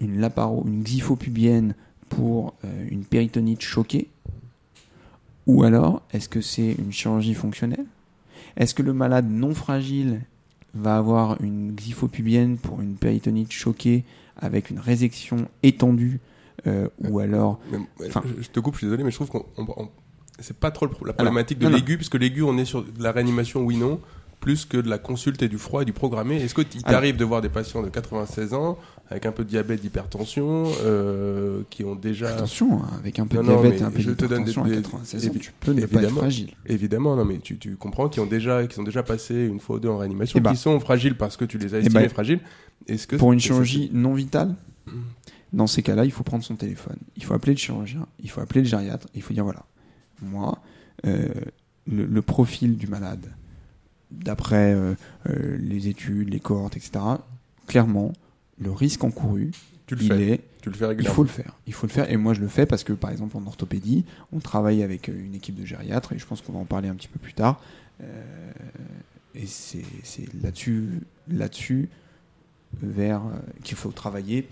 une 0.00 0.20
laparo, 0.20 0.64
une 0.66 0.82
xyphopubienne 0.82 1.74
pour 2.08 2.54
euh, 2.64 2.86
une 2.90 3.04
péritonite 3.04 3.62
choquée? 3.62 4.08
Ou 5.46 5.64
alors, 5.64 6.02
est-ce 6.12 6.28
que 6.28 6.40
c'est 6.40 6.72
une 6.72 6.92
chirurgie 6.92 7.34
fonctionnelle? 7.34 7.84
Est-ce 8.56 8.74
que 8.74 8.82
le 8.82 8.92
malade 8.92 9.28
non 9.28 9.54
fragile 9.54 10.20
va 10.74 10.96
avoir 10.96 11.40
une 11.42 11.74
xyphopubienne 11.74 12.56
pour 12.58 12.80
une 12.80 12.94
péritonite 12.94 13.50
choquée 13.52 14.04
avec 14.36 14.70
une 14.70 14.78
résection 14.78 15.48
étendue 15.62 16.20
euh, 16.66 16.88
ou 17.08 17.18
alors 17.18 17.58
Mais, 17.70 17.78
je, 18.40 18.48
te 18.48 18.60
coupe, 18.60 18.74
je 18.74 18.78
suis 18.78 18.86
désolé, 18.86 19.02
mais 19.04 19.10
je 19.10 19.16
trouve 19.16 19.28
qu'on. 19.28 19.44
on- 19.56 19.66
on- 19.76 19.88
c'est 20.38 20.56
pas 20.56 20.70
trop 20.70 20.86
la 20.86 20.92
Alors, 21.02 21.14
problématique 21.14 21.58
de 21.58 21.68
l'aigu, 21.68 21.96
puisque 21.96 22.14
l'aigu, 22.14 22.42
on 22.42 22.56
est 22.56 22.64
sur 22.64 22.82
de 22.84 23.02
la 23.02 23.12
réanimation, 23.12 23.62
oui, 23.64 23.76
non, 23.76 24.00
plus 24.42 24.64
que 24.66 24.76
de 24.76 24.90
la 24.90 24.98
consulte 24.98 25.40
et 25.44 25.48
du 25.48 25.56
froid 25.56 25.82
et 25.82 25.84
du 25.84 25.92
programmé. 25.92 26.36
Est-ce 26.42 26.52
que 26.52 26.62
il 26.62 26.78
Alors- 26.82 26.90
t'arrive 26.90 27.16
de 27.16 27.24
voir 27.24 27.40
des 27.40 27.48
patients 27.48 27.80
de 27.80 27.88
96 27.88 28.54
ans, 28.54 28.76
avec 29.08 29.24
un 29.24 29.30
peu 29.30 29.44
de 29.44 29.48
diabète, 29.48 29.80
d'hypertension, 29.80 30.64
euh, 30.82 31.62
qui 31.70 31.84
ont 31.84 31.94
déjà. 31.94 32.30
attention 32.34 32.82
hein, 32.82 32.88
avec 32.98 33.20
un 33.20 33.26
peu 33.28 33.36
Non, 33.36 33.42
de 33.42 33.46
diabète 33.62 33.80
et 33.80 33.84
un 33.84 33.90
peu 33.92 34.00
je 34.00 34.10
te 34.10 34.24
donne 34.26 34.44
des- 34.44 34.50
d'hypertension 34.50 34.64
à 34.64 34.68
des- 34.68 34.82
96 34.82 35.28
ans, 35.28 35.32
tu 35.40 35.52
peux 35.60 35.70
ne 35.72 35.76
pas 35.80 35.84
être 35.86 35.92
évidemment. 35.94 36.18
fragile. 36.18 36.50
Évidemment, 36.66 37.14
non, 37.14 37.24
mais 37.24 37.38
tu, 37.38 37.56
tu 37.56 37.76
comprends, 37.76 38.08
qui 38.08 38.18
ont 38.18 38.26
déjà, 38.26 38.66
qui 38.66 38.74
sont 38.74 38.82
déjà 38.82 39.04
passé 39.04 39.34
une 39.46 39.60
fois 39.60 39.76
ou 39.76 39.78
deux 39.78 39.88
en 39.88 39.98
réanimation, 39.98 40.38
Eh 40.38 40.42
ben- 40.42 40.50
qui 40.50 40.56
sont 40.56 40.78
fragiles 40.80 41.16
parce 41.16 41.36
que 41.36 41.44
tu 41.44 41.56
les 41.58 41.72
as 41.74 41.78
Eh 41.78 41.82
estimés 41.82 42.02
ben- 42.02 42.08
fragiles. 42.10 42.40
Est-ce 42.88 43.06
que 43.06 43.14
Pour 43.16 43.32
une 43.32 43.38
chirurgie 43.40 43.90
non 43.94 44.12
vitale, 44.14 44.56
Mm. 44.88 44.90
dans 45.52 45.68
ces 45.68 45.82
cas-là, 45.84 46.04
il 46.04 46.10
faut 46.10 46.24
prendre 46.24 46.42
son 46.42 46.56
téléphone, 46.56 46.96
il 47.16 47.22
faut 47.22 47.32
appeler 47.34 47.52
le 47.52 47.58
chirurgien, 47.58 48.08
il 48.20 48.28
faut 48.28 48.40
appeler 48.40 48.62
le 48.62 48.66
gériatre, 48.66 49.06
il 49.14 49.22
faut 49.22 49.32
dire 49.34 49.44
voilà, 49.44 49.64
moi, 50.20 50.58
euh, 51.06 51.28
le, 51.86 52.06
le 52.06 52.22
profil 52.22 52.76
du 52.76 52.88
malade 52.88 53.26
d'après 54.12 54.74
euh, 54.74 54.94
euh, 55.28 55.56
les 55.58 55.88
études, 55.88 56.30
les 56.30 56.40
cohortes, 56.40 56.76
etc., 56.76 56.92
clairement, 57.66 58.12
le 58.58 58.70
risque 58.70 59.02
encouru, 59.04 59.50
Tu 59.86 59.94
le 59.94 60.02
il 60.02 60.08
fais. 60.08 60.28
est 60.32 60.40
Tu 60.60 60.70
le 60.70 60.76
fais 60.76 60.94
il 60.98 61.06
faut 61.08 61.22
le 61.22 61.28
faire. 61.28 61.56
Il 61.66 61.72
faut 61.72 61.86
le 61.86 61.92
faire. 61.92 62.10
Et 62.10 62.16
moi, 62.16 62.34
je 62.34 62.40
le 62.40 62.48
fais 62.48 62.66
parce 62.66 62.84
que, 62.84 62.92
par 62.92 63.10
exemple, 63.10 63.36
en 63.36 63.46
orthopédie, 63.46 64.04
on 64.32 64.38
travaille 64.40 64.82
avec 64.82 65.08
euh, 65.08 65.24
une 65.24 65.34
équipe 65.34 65.58
de 65.58 65.66
gériatres 65.66 66.12
et 66.12 66.18
je 66.18 66.26
pense 66.26 66.40
qu'on 66.40 66.52
va 66.52 66.60
en 66.60 66.64
parler 66.64 66.88
un 66.88 66.94
petit 66.94 67.08
peu 67.08 67.18
plus 67.18 67.34
tard. 67.34 67.60
Euh, 68.02 68.22
et 69.34 69.46
c'est 69.46 69.82
là-dessus, 70.42 71.00
là-dessus, 71.28 71.88
vers 72.82 73.22
euh, 73.22 73.38
qu'il 73.64 73.76
faut 73.76 73.90
travailler. 73.90 74.46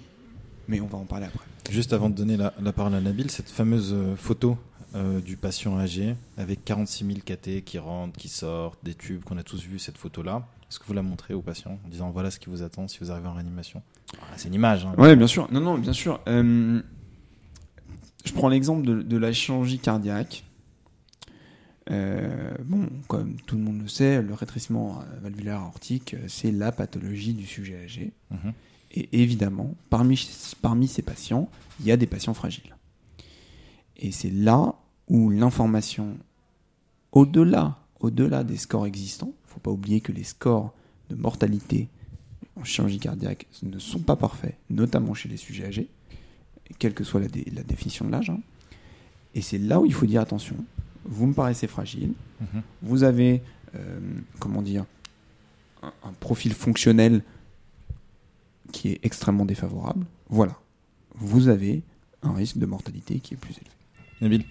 Mais 0.68 0.80
on 0.80 0.86
va 0.86 0.98
en 0.98 1.04
parler 1.04 1.26
après. 1.26 1.44
Juste 1.70 1.92
avant 1.92 2.10
de 2.10 2.14
donner 2.14 2.36
la, 2.36 2.54
la 2.60 2.72
parole 2.72 2.94
à 2.94 3.00
Nabil, 3.00 3.30
cette 3.30 3.48
fameuse 3.48 3.94
photo 4.16 4.56
euh, 4.94 5.20
du 5.20 5.37
patient 5.37 5.78
âgé 5.78 6.16
avec 6.37 6.64
46 6.64 7.04
000 7.06 7.18
KT 7.25 7.64
qui 7.64 7.78
rentrent, 7.78 8.18
qui 8.18 8.28
sortent, 8.28 8.78
des 8.85 8.94
tubes, 8.94 9.23
qu'on 9.25 9.38
a 9.38 9.42
tous 9.42 9.62
vu 9.62 9.78
cette 9.78 9.99
photo-là. 9.99 10.47
Est-ce 10.68 10.78
que 10.78 10.85
vous 10.87 10.92
la 10.94 11.02
montrez 11.02 11.35
au 11.35 11.42
patient 11.42 11.78
en 11.85 11.88
disant 11.88 12.11
voilà 12.11 12.30
ce 12.30 12.38
qui 12.38 12.49
vous 12.50 12.62
attend 12.62 12.87
si 12.88 12.99
vous 13.00 13.11
arrivez 13.11 13.28
en 13.28 13.35
réanimation? 13.35 13.82
Ah, 14.20 14.25
C'est 14.37 14.49
une 14.49 14.54
image. 14.54 14.85
hein. 14.87 14.94
Ouais, 14.99 15.16
bien 15.16 15.26
sûr. 15.26 15.49
Non, 15.52 15.61
non, 15.61 15.78
bien 15.78 15.92
sûr. 15.92 16.20
Euh, 16.28 16.80
je 18.25 18.32
prends 18.32 18.49
l'exemple 18.49 18.87
de, 18.87 19.02
de 19.02 19.16
la 19.16 19.32
chirurgie 19.32 19.78
cardiaque. 19.78 20.44
Euh, 21.90 22.54
bon, 22.64 22.88
comme 23.09 23.35
tout 23.47 23.56
le 23.56 23.62
monde 23.62 23.82
le 23.82 23.88
sait, 23.88 24.23
le 24.23 24.35
rétrécissement 24.35 25.02
valvulaire 25.23 25.61
aortique, 25.61 26.14
c'est 26.28 26.52
la 26.52 26.70
pathologie 26.73 27.32
du 27.35 27.47
sujet 27.47 27.82
âgé. 27.85 28.12
Mhm. 28.30 28.52
Et 28.92 29.23
évidemment, 29.23 29.75
parmi, 29.88 30.20
parmi 30.62 30.87
ces 30.88 31.02
patients, 31.02 31.49
il 31.80 31.87
y 31.87 31.92
a 31.92 31.97
des 31.97 32.06
patients 32.06 32.35
fragiles. 32.35 32.76
Et 33.97 34.12
c'est 34.12 34.30
là 34.30 34.75
où 35.10 35.28
l'information, 35.28 36.16
au-delà, 37.12 37.76
au-delà 38.00 38.44
des 38.44 38.56
scores 38.56 38.86
existants, 38.86 39.32
il 39.44 39.46
ne 39.48 39.52
faut 39.54 39.60
pas 39.60 39.70
oublier 39.72 40.00
que 40.00 40.12
les 40.12 40.22
scores 40.24 40.72
de 41.10 41.16
mortalité 41.16 41.88
en 42.56 42.62
chirurgie 42.64 43.00
cardiaque 43.00 43.46
ne 43.62 43.78
sont 43.78 43.98
pas 43.98 44.14
parfaits, 44.16 44.56
notamment 44.70 45.12
chez 45.14 45.28
les 45.28 45.36
sujets 45.36 45.66
âgés, 45.66 45.88
quelle 46.78 46.94
que 46.94 47.02
soit 47.04 47.20
la, 47.20 47.26
dé- 47.28 47.44
la 47.52 47.62
définition 47.64 48.04
de 48.06 48.12
l'âge. 48.12 48.30
hein. 48.30 48.40
Et 49.34 49.42
c'est 49.42 49.58
là 49.58 49.80
où 49.80 49.86
il 49.86 49.92
faut 49.92 50.06
dire 50.06 50.20
attention, 50.20 50.56
vous 51.04 51.26
me 51.26 51.34
paraissez 51.34 51.66
fragile, 51.66 52.12
Mhm. 52.40 52.62
vous 52.82 53.02
avez, 53.02 53.42
euh, 53.74 53.98
comment 54.38 54.62
dire, 54.62 54.84
un, 55.82 55.92
un 56.04 56.12
profil 56.12 56.54
fonctionnel 56.54 57.22
qui 58.72 58.88
est 58.92 59.00
extrêmement 59.02 59.44
défavorable. 59.44 60.06
Voilà, 60.28 60.56
vous 61.16 61.48
avez 61.48 61.82
un 62.22 62.32
risque 62.32 62.58
de 62.58 62.66
mortalité 62.66 63.18
qui 63.18 63.34
est 63.34 63.36
plus 63.36 63.54
élevé. 63.54 63.70
Nabil 64.20 64.44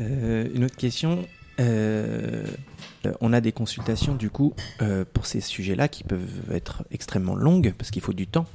Euh, 0.00 0.48
une 0.54 0.64
autre 0.64 0.76
question. 0.76 1.26
Euh, 1.60 2.44
on 3.20 3.32
a 3.32 3.40
des 3.40 3.52
consultations 3.52 4.14
du 4.14 4.30
coup 4.30 4.54
euh, 4.82 5.04
pour 5.12 5.26
ces 5.26 5.40
sujets-là 5.40 5.88
qui 5.88 6.04
peuvent 6.04 6.52
être 6.52 6.84
extrêmement 6.90 7.34
longues 7.34 7.74
parce 7.76 7.90
qu'il 7.90 8.02
faut 8.02 8.12
du 8.12 8.26
temps. 8.26 8.46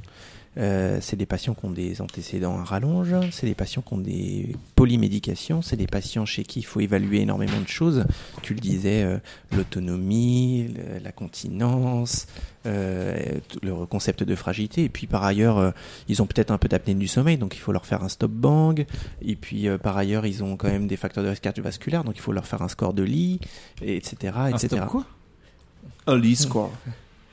Euh, 0.58 1.00
c'est 1.02 1.16
des 1.16 1.26
patients 1.26 1.54
qui 1.54 1.66
ont 1.66 1.72
des 1.72 2.02
antécédents 2.02 2.60
à 2.60 2.64
rallonge, 2.64 3.16
c'est 3.32 3.48
des 3.48 3.56
patients 3.56 3.82
qui 3.82 3.94
ont 3.94 3.98
des 3.98 4.56
polymédications, 4.76 5.62
c'est 5.62 5.78
des 5.78 5.88
patients 5.88 6.26
chez 6.26 6.44
qui 6.44 6.60
il 6.60 6.64
faut 6.64 6.80
évaluer 6.80 7.22
énormément 7.22 7.60
de 7.60 7.68
choses. 7.68 8.06
Tu 8.42 8.54
le 8.54 8.60
disais, 8.60 9.04
euh, 9.04 9.18
l'autonomie, 9.52 10.74
la 11.04 11.12
continence, 11.12 12.28
euh, 12.66 13.40
le 13.62 13.86
concept 13.86 14.24
de 14.24 14.36
fragilité. 14.36 14.86
Et 14.86 14.90
puis 14.90 15.06
par 15.06 15.24
ailleurs, 15.26 15.58
euh, 15.58 15.72
ils 16.08 16.22
ont 16.22 16.26
peut-être 16.26 16.50
un 16.50 16.58
peu 16.58 16.70
d'apnée 16.70 16.94
du 16.94 17.10
sommeil, 17.10 17.38
donc 17.38 17.56
il 17.56 17.60
faut 17.60 17.74
leur 17.74 17.86
faire 17.86 18.04
un 18.04 18.10
stop 18.10 18.32
bang. 18.32 18.86
Et 19.22 19.36
puis 19.36 19.68
euh, 19.68 19.78
par 19.78 19.98
ailleurs, 19.98 20.26
ils 20.26 20.46
ont 20.46 20.56
quand 20.56 20.70
même 20.70 20.88
des 20.88 20.96
facteurs 20.96 21.26
de 21.26 21.30
risque 21.30 21.44
cardiovasculaire, 21.44 22.06
donc 22.06 22.16
il 22.16 22.22
faut 22.22 22.32
leur 22.32 22.48
faire 22.48 22.62
un 22.62 22.70
score 22.70 22.94
de 22.94 23.04
lit, 23.04 23.42
et 23.82 23.98
etc. 23.98 24.34
Un 24.36 24.48
etc. 24.52 24.68
stop 24.68 24.86
quoi? 24.88 25.06
A 26.08 26.16
Lee 26.16 26.38
score, 26.38 26.72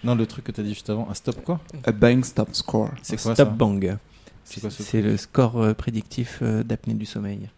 Non, 0.02 0.14
le 0.14 0.26
truc 0.26 0.44
que 0.44 0.52
tu 0.52 0.60
as 0.60 0.64
dit 0.64 0.70
juste 0.70 0.88
avant. 0.90 1.08
Un 1.10 1.14
stop 1.14 1.42
quoi 1.44 1.60
a 1.84 1.92
bang 1.92 2.24
stop 2.24 2.48
score. 2.52 2.90
C'est 3.02 3.20
quoi 3.20 3.34
stop 3.34 3.48
ça 3.48 3.54
bang. 3.54 3.96
C'est 4.44 4.60
quoi 4.60 4.70
ce 4.70 4.82
C'est 4.82 5.02
le 5.02 5.16
score 5.16 5.60
euh, 5.62 5.74
prédictif 5.74 6.38
euh, 6.42 6.62
d'apnée 6.62 6.94
du 6.94 7.06
sommeil. 7.06 7.48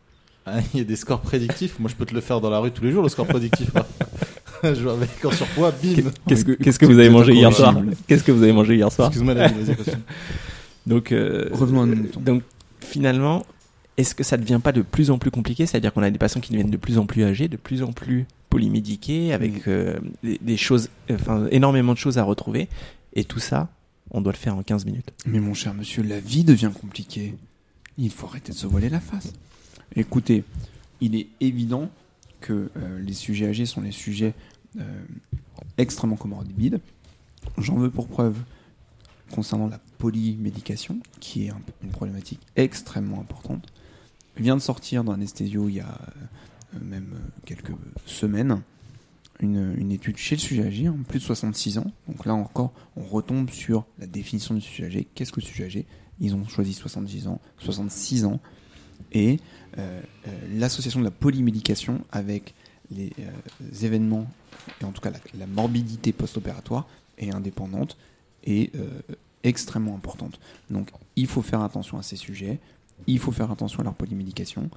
Ah, 0.45 0.59
Il 0.75 0.79
y 0.79 0.81
a 0.83 0.85
des 0.85 0.97
scores 0.97 1.21
prédictifs. 1.21 1.79
Moi, 1.79 1.89
je 1.89 1.95
peux 1.95 2.05
te 2.05 2.15
le 2.15 2.21
faire 2.21 2.41
dans 2.41 2.51
la 2.51 2.59
rue 2.59 2.73
tous 2.73 2.85
les 2.85 2.93
jours, 2.93 3.03
le 3.03 3.09
score 3.09 3.27
prédictif. 3.27 3.71
je 4.65 4.71
vois 4.83 4.93
avec 4.93 5.25
en 5.25 5.31
surpoids, 5.31 5.71
bim. 5.83 6.11
Qu'est-ce 6.27 6.45
que, 6.45 6.53
qu'est-ce 6.53 6.79
que 6.79 6.87
vous 6.87 6.99
avez 6.99 7.11
mangé 7.11 7.33
hier 7.33 7.53
soir? 7.53 7.75
Qu'est-ce 8.07 8.25
que 8.25 8.33
vous 8.33 8.43
avez 8.43 8.53
mangé 8.53 8.75
hier 8.75 8.91
soir? 8.91 9.09
Excuse-moi, 9.09 9.35
continue. 9.49 10.03
Donc, 10.87 11.13
euh, 11.13 11.49
Revenons 11.53 11.85
à. 11.85 12.21
Donc, 12.21 12.43
finalement, 12.81 13.47
est-ce 13.97 14.15
que 14.15 14.25
ça 14.25 14.37
ne 14.37 14.43
devient 14.43 14.61
pas 14.63 14.73
de 14.73 14.83
plus 14.83 15.11
en 15.11 15.19
plus 15.19 15.31
compliqué? 15.31 15.67
C'est-à-dire 15.67 15.93
qu'on 15.93 16.03
a 16.03 16.11
des 16.11 16.19
patients 16.19 16.41
qui 16.41 16.51
deviennent 16.53 16.71
de 16.71 16.77
plus 16.77 16.99
en 16.99 17.07
plus 17.07 17.25
âgés, 17.25 17.49
de 17.49 17.57
plus 17.57 17.83
en 17.83 17.93
plus 17.93 18.27
polymédiqués, 18.49 19.33
avec 19.33 19.67
euh, 19.69 19.99
des, 20.23 20.39
des 20.41 20.57
choses, 20.57 20.89
enfin, 21.11 21.47
énormément 21.51 21.93
de 21.93 21.99
choses 21.99 22.19
à 22.19 22.23
retrouver. 22.25 22.69
Et 23.15 23.25
tout 23.25 23.39
ça, 23.41 23.69
on 24.11 24.21
doit 24.21 24.33
le 24.33 24.39
faire 24.39 24.57
en 24.57 24.63
15 24.63 24.85
minutes. 24.87 25.13
Mais 25.27 25.41
mon 25.41 25.55
cher 25.55 25.75
monsieur, 25.75 26.03
la 26.03 26.21
vie 26.21 26.45
devient 26.45 26.71
compliquée. 26.79 27.35
Il 27.99 28.11
faut 28.11 28.27
arrêter 28.27 28.53
de 28.53 28.57
se 28.57 28.67
voiler 28.67 28.89
la 28.89 29.01
face. 29.01 29.33
Écoutez, 29.97 30.45
il 31.01 31.15
est 31.15 31.29
évident 31.41 31.91
que 32.41 32.71
euh, 32.77 32.99
les 33.01 33.13
sujets 33.13 33.47
âgés 33.49 33.67
sont 33.67 33.83
les 33.83 33.93
sujets 33.93 34.33
euh, 34.81 34.83
extrêmement 35.79 36.17
comorbides. 36.17 36.81
J'en 37.59 37.77
veux 37.77 37.91
pour 37.91 38.09
preuve 38.09 38.37
concernant 39.31 39.67
la 39.69 39.81
polymédication, 39.99 40.99
qui 41.21 41.47
est 41.47 41.51
un- 41.51 41.61
une 41.83 41.91
problématique 41.91 42.41
extrêmement 42.57 43.21
importante. 43.21 43.73
Vient 44.37 44.57
de 44.57 44.63
sortir 44.63 45.05
dans 45.05 45.13
Anesthésio 45.13 45.69
il 45.69 45.75
y 45.77 45.81
a 45.81 45.99
euh, 46.75 46.79
même 46.81 47.11
euh, 47.15 47.29
quelques 47.45 47.73
semaines 48.07 48.63
une, 49.41 49.91
étude 49.91 50.17
chez 50.17 50.37
le 50.37 50.41
sujet 50.41 50.63
âgé, 50.65 50.87
hein, 50.87 50.97
plus 51.09 51.19
de 51.19 51.25
66 51.25 51.79
ans. 51.79 51.91
Donc 52.07 52.25
là 52.27 52.35
encore, 52.35 52.73
on 52.97 53.03
retombe 53.03 53.51
sur 53.51 53.85
la 53.99 54.07
définition 54.07 54.55
du 54.55 54.61
sujet 54.61 54.87
âgé. 54.87 55.09
Qu'est-ce 55.15 55.33
que 55.33 55.41
le 55.41 55.47
sujet 55.47 55.65
âgé? 55.65 55.87
Ils 56.21 56.37
ont 56.37 56.47
choisi 56.47 56.73
70 56.73 57.27
ans, 57.27 57.41
66 57.59 58.25
ans. 58.25 58.39
Et 59.11 59.41
euh, 59.79 60.01
l'association 60.53 61.01
de 61.01 61.05
la 61.05 61.11
polymédication 61.11 62.05
avec 62.13 62.55
les 62.93 63.11
événements, 63.85 64.29
et 64.81 64.85
en 64.85 64.93
tout 64.93 65.01
cas 65.01 65.11
la, 65.11 65.19
la 65.37 65.47
morbidité 65.47 66.13
post-opératoire, 66.13 66.87
est 67.19 67.35
indépendante 67.35 67.97
et 68.45 68.71
extrêmement 69.43 69.95
importante. 69.95 70.39
Donc 70.71 70.91
il 71.17 71.27
faut 71.27 71.43
faire 71.43 71.63
attention 71.63 71.99
à 71.99 72.03
ces 72.03 72.17
sujets, 72.17 72.61
il 73.07 73.19
faut 73.19 73.33
faire 73.33 73.51
attention 73.51 73.81
à 73.81 73.85
leur 73.85 73.95
polymédication, 73.95 74.69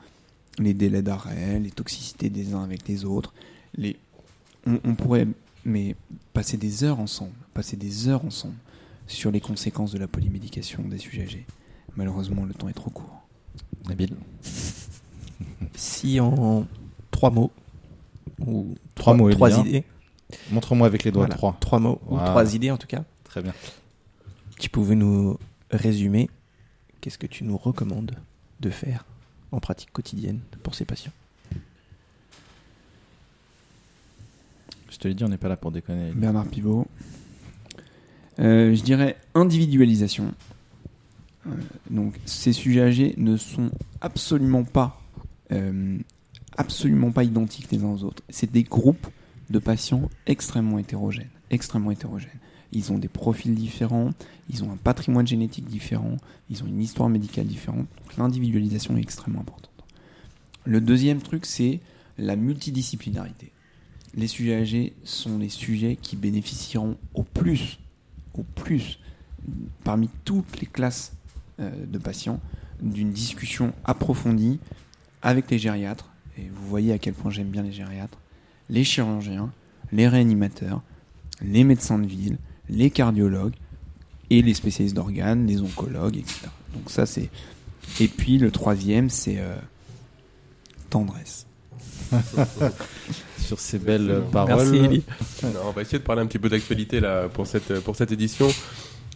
les 0.59 0.73
délais 0.73 1.01
d'arrêt, 1.01 1.59
les 1.59 1.71
toxicités 1.71 2.29
des 2.29 2.53
uns 2.53 2.63
avec 2.63 2.87
les 2.87 3.05
autres, 3.05 3.33
les 3.77 3.97
on, 4.67 4.79
on 4.83 4.95
pourrait 4.95 5.27
mais 5.65 5.95
passer 6.33 6.57
des 6.57 6.83
heures 6.83 6.99
ensemble, 6.99 7.33
passer 7.53 7.75
des 7.75 8.07
heures 8.07 8.23
ensemble 8.25 8.55
sur 9.07 9.31
les 9.31 9.41
conséquences 9.41 9.91
de 9.91 9.97
la 9.99 10.07
polymédication 10.07 10.81
des 10.83 10.97
sujets 10.97 11.23
âgés. 11.23 11.45
Malheureusement, 11.95 12.45
le 12.45 12.53
temps 12.53 12.67
est 12.69 12.73
trop 12.73 12.89
court. 12.91 13.21
Nabil. 13.87 14.15
Si 15.75 16.19
en 16.19 16.65
trois 17.11 17.29
mots, 17.31 17.51
ou 18.39 18.75
Trois 18.95 19.13
mots, 19.13 19.29
trois 19.31 19.59
idées, 19.59 19.83
Montre-moi 20.51 20.87
avec 20.87 21.03
les 21.03 21.11
doigts 21.11 21.25
voilà, 21.25 21.35
trois. 21.35 21.57
trois 21.59 21.79
mots, 21.79 21.99
ou 22.07 22.17
trois 22.17 22.55
idées 22.55 22.71
en 22.71 22.77
tout 22.77 22.87
cas, 22.87 23.03
Très 23.25 23.41
bien. 23.41 23.53
tu 24.57 24.69
pouvais 24.69 24.95
nous 24.95 25.37
résumer 25.69 26.29
qu'est-ce 27.05 27.19
que 27.19 27.27
tu 27.27 27.43
nous 27.43 27.55
recommandes 27.55 28.15
de 28.61 28.71
faire 28.71 29.05
en 29.51 29.59
pratique 29.59 29.91
quotidienne 29.91 30.39
pour 30.63 30.73
ces 30.73 30.85
patients? 30.85 31.11
Je 34.89 34.97
te 34.97 35.07
l'ai 35.07 35.13
dit, 35.13 35.23
on 35.23 35.29
n'est 35.29 35.37
pas 35.37 35.47
là 35.47 35.55
pour 35.55 35.71
déconner. 35.71 36.13
Bernard 36.13 36.47
Pivot. 36.47 36.87
Euh, 38.39 38.73
je 38.73 38.81
dirais 38.81 39.17
individualisation. 39.35 40.33
Euh, 41.45 41.51
donc, 41.91 42.19
ces 42.25 42.53
sujets 42.53 42.81
âgés 42.81 43.13
ne 43.17 43.37
sont 43.37 43.69
absolument 44.01 44.63
pas, 44.63 44.99
euh, 45.51 45.99
absolument 46.57 47.11
pas 47.11 47.23
identiques 47.23 47.69
les 47.71 47.83
uns 47.83 47.89
aux 47.89 48.03
autres. 48.03 48.23
C'est 48.29 48.51
des 48.51 48.63
groupes 48.63 49.05
de 49.51 49.59
patients 49.59 50.09
extrêmement 50.25 50.79
hétérogènes, 50.79 51.29
extrêmement 51.51 51.91
hétérogènes. 51.91 52.39
Ils 52.75 52.91
ont 52.91 52.99
des 52.99 53.07
profils 53.07 53.55
différents, 53.55 54.11
ils 54.51 54.63
ont 54.63 54.71
un 54.71 54.77
patrimoine 54.77 55.25
génétique 55.25 55.67
différent, 55.67 56.17
ils 56.51 56.61
ont 56.61 56.67
une 56.67 56.81
histoire 56.81 57.09
médicale 57.09 57.47
différente. 57.47 57.87
Donc, 58.03 58.17
l'individualisation 58.17 58.95
est 58.97 59.01
extrêmement 59.01 59.41
importante. 59.41 59.71
Le 60.65 60.79
deuxième 60.79 61.21
truc, 61.21 61.47
c'est 61.47 61.79
la 62.19 62.35
multidisciplinarité 62.35 63.51
les 64.15 64.27
sujets 64.27 64.55
âgés 64.55 64.93
sont 65.03 65.37
les 65.37 65.49
sujets 65.49 65.97
qui 66.01 66.15
bénéficieront 66.15 66.97
au 67.13 67.23
plus, 67.23 67.79
au 68.33 68.43
plus, 68.43 68.99
parmi 69.83 70.09
toutes 70.23 70.59
les 70.59 70.67
classes 70.67 71.13
euh, 71.59 71.71
de 71.85 71.97
patients, 71.97 72.39
d'une 72.81 73.11
discussion 73.11 73.73
approfondie 73.83 74.59
avec 75.21 75.51
les 75.51 75.59
gériatres. 75.59 76.09
Et 76.37 76.49
vous 76.49 76.67
voyez 76.67 76.93
à 76.93 76.97
quel 76.97 77.13
point 77.13 77.31
j'aime 77.31 77.49
bien 77.49 77.63
les 77.63 77.71
gériatres, 77.71 78.17
les 78.69 78.83
chirurgiens, 78.83 79.51
les 79.91 80.07
réanimateurs, 80.07 80.81
les 81.41 81.63
médecins 81.63 81.99
de 81.99 82.07
ville, 82.07 82.37
les 82.69 82.89
cardiologues 82.89 83.53
et 84.29 84.41
les 84.41 84.53
spécialistes 84.53 84.95
d'organes, 84.95 85.45
les 85.47 85.61
oncologues, 85.61 86.17
etc. 86.17 86.47
Donc 86.73 86.89
ça 86.89 87.05
c'est. 87.05 87.29
Et 87.99 88.07
puis 88.07 88.37
le 88.37 88.51
troisième 88.51 89.09
c'est 89.09 89.37
euh, 89.39 89.55
tendresse. 90.89 91.45
Sur 93.39 93.59
ces 93.59 93.77
belles 93.79 94.09
Excellent. 94.09 94.29
paroles. 94.31 94.69
Merci 94.71 95.03
on 95.65 95.71
va 95.71 95.81
essayer 95.81 95.99
de 95.99 96.03
parler 96.03 96.21
un 96.21 96.25
petit 96.25 96.39
peu 96.39 96.49
d'actualité 96.49 96.99
là 96.99 97.27
pour 97.29 97.45
cette 97.47 97.79
pour 97.81 97.95
cette 97.95 98.11
édition. 98.11 98.47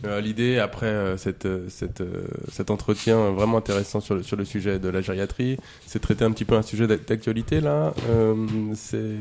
Euh, 0.05 0.21
L'idée 0.21 0.59
après 0.59 0.85
euh, 0.85 1.17
cette, 1.17 1.45
euh, 1.45 1.65
cette, 1.67 1.99
euh, 1.99 2.23
cet 2.53 2.71
entretien 2.71 3.31
vraiment 3.31 3.57
intéressant 3.57 3.99
sur 3.99 4.15
le, 4.15 4.23
sur 4.23 4.37
le 4.37 4.45
sujet 4.45 4.79
de 4.79 4.87
la 4.87 5.01
gériatrie, 5.01 5.57
c'est 5.85 5.99
de 5.99 6.03
traiter 6.03 6.23
un 6.23 6.31
petit 6.31 6.45
peu 6.45 6.55
un 6.55 6.61
sujet 6.61 6.87
d'ac- 6.87 7.05
d'actualité 7.05 7.59
là. 7.59 7.93
Euh, 8.09 8.35
c'est 8.75 9.17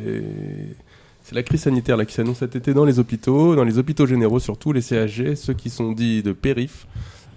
c'est 1.28 1.34
la 1.34 1.42
crise 1.42 1.60
sanitaire 1.60 1.98
là 1.98 2.06
qui 2.06 2.14
s'annonce 2.14 2.38
cet 2.38 2.56
été 2.56 2.72
dans 2.72 2.86
les 2.86 2.98
hôpitaux, 2.98 3.54
dans 3.54 3.64
les 3.64 3.76
hôpitaux 3.76 4.06
généraux 4.06 4.38
surtout 4.38 4.72
les 4.72 4.80
CHG, 4.80 5.34
ceux 5.34 5.52
qui 5.52 5.68
sont 5.68 5.92
dits 5.92 6.22
de 6.22 6.32
périph. 6.32 6.86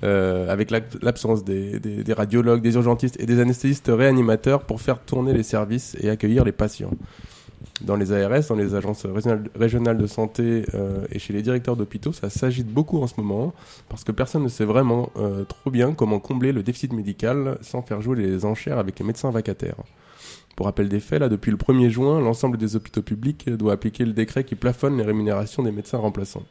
euh, 0.03 0.49
avec 0.49 0.71
l'absence 0.71 1.43
des, 1.43 1.79
radiologues, 2.15 2.61
des 2.61 2.75
urgentistes 2.75 3.19
et 3.19 3.25
des 3.25 3.39
anesthésistes 3.41 3.91
réanimateurs 3.93 4.61
pour 4.61 4.79
faire 4.79 4.99
tourner 4.99 5.33
les 5.33 5.43
services 5.43 5.97
et 5.99 6.09
accueillir 6.09 6.45
les 6.45 6.53
patients 6.53 6.91
dans 7.81 7.97
les 7.97 8.13
ARS, 8.13 8.47
dans 8.47 8.55
les 8.55 8.73
agences 8.75 9.05
régionales, 9.05 9.49
régionales 9.55 9.97
de 9.97 10.07
santé 10.07 10.65
euh, 10.73 11.05
et 11.11 11.19
chez 11.19 11.33
les 11.33 11.41
directeurs 11.41 11.75
d'hôpitaux, 11.75 12.13
ça 12.13 12.29
s'agite 12.29 12.67
beaucoup 12.67 13.01
en 13.01 13.07
ce 13.07 13.13
moment 13.17 13.53
parce 13.89 14.05
que 14.05 14.13
personne 14.13 14.43
ne 14.43 14.47
sait 14.47 14.65
vraiment 14.65 15.11
euh, 15.17 15.43
trop 15.43 15.69
bien 15.69 15.93
comment 15.93 16.19
combler 16.19 16.53
le 16.53 16.63
déficit 16.63 16.93
médical 16.93 17.57
sans 17.61 17.81
faire 17.81 18.01
jouer 18.01 18.15
les 18.17 18.45
enchères 18.45 18.79
avec 18.79 18.97
les 18.97 19.05
médecins 19.05 19.31
vacataires. 19.31 19.75
Pour 20.55 20.65
rappel 20.65 20.89
des 20.89 20.99
faits, 20.99 21.19
là, 21.19 21.29
depuis 21.29 21.51
le 21.51 21.57
1er 21.57 21.89
juin, 21.89 22.19
l'ensemble 22.19 22.57
des 22.57 22.75
hôpitaux 22.75 23.01
publics 23.01 23.49
doit 23.49 23.73
appliquer 23.73 24.05
le 24.05 24.13
décret 24.13 24.43
qui 24.43 24.55
plafonne 24.55 24.97
les 24.97 25.03
rémunérations 25.03 25.63
des 25.63 25.71
médecins 25.71 25.97
remplaçants. 25.97 26.43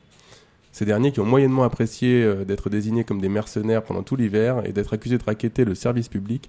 Ces 0.73 0.85
derniers 0.85 1.13
qui 1.13 1.21
ont 1.21 1.25
moyennement 1.25 1.65
apprécié 1.65 2.23
euh, 2.23 2.45
d'être 2.45 2.71
désignés 2.71 3.05
comme 3.05 3.21
des 3.21 3.29
mercenaires 3.29 3.83
pendant 3.83 4.03
tout 4.03 4.17
l'hiver 4.17 4.63
et 4.65 4.73
d'être 4.73 4.95
accusés 4.95 5.19
de 5.19 5.25
raqueter 5.25 5.65
le 5.65 5.75
service 5.75 6.09
public 6.09 6.49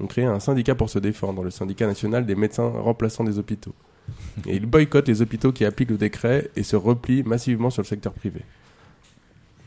ont 0.00 0.06
créé 0.06 0.24
un 0.24 0.40
syndicat 0.40 0.74
pour 0.74 0.90
se 0.90 0.98
défendre, 0.98 1.42
le 1.42 1.50
syndicat 1.50 1.86
national 1.86 2.24
des 2.24 2.34
médecins 2.34 2.68
remplaçants 2.68 3.24
des 3.24 3.38
hôpitaux. 3.38 3.74
Et 4.46 4.56
ils 4.56 4.64
boycottent 4.64 5.08
les 5.08 5.20
hôpitaux 5.20 5.52
qui 5.52 5.64
appliquent 5.64 5.90
le 5.90 5.98
décret 5.98 6.50
et 6.56 6.62
se 6.62 6.76
replient 6.76 7.24
massivement 7.24 7.70
sur 7.70 7.82
le 7.82 7.86
secteur 7.86 8.12
privé. 8.14 8.40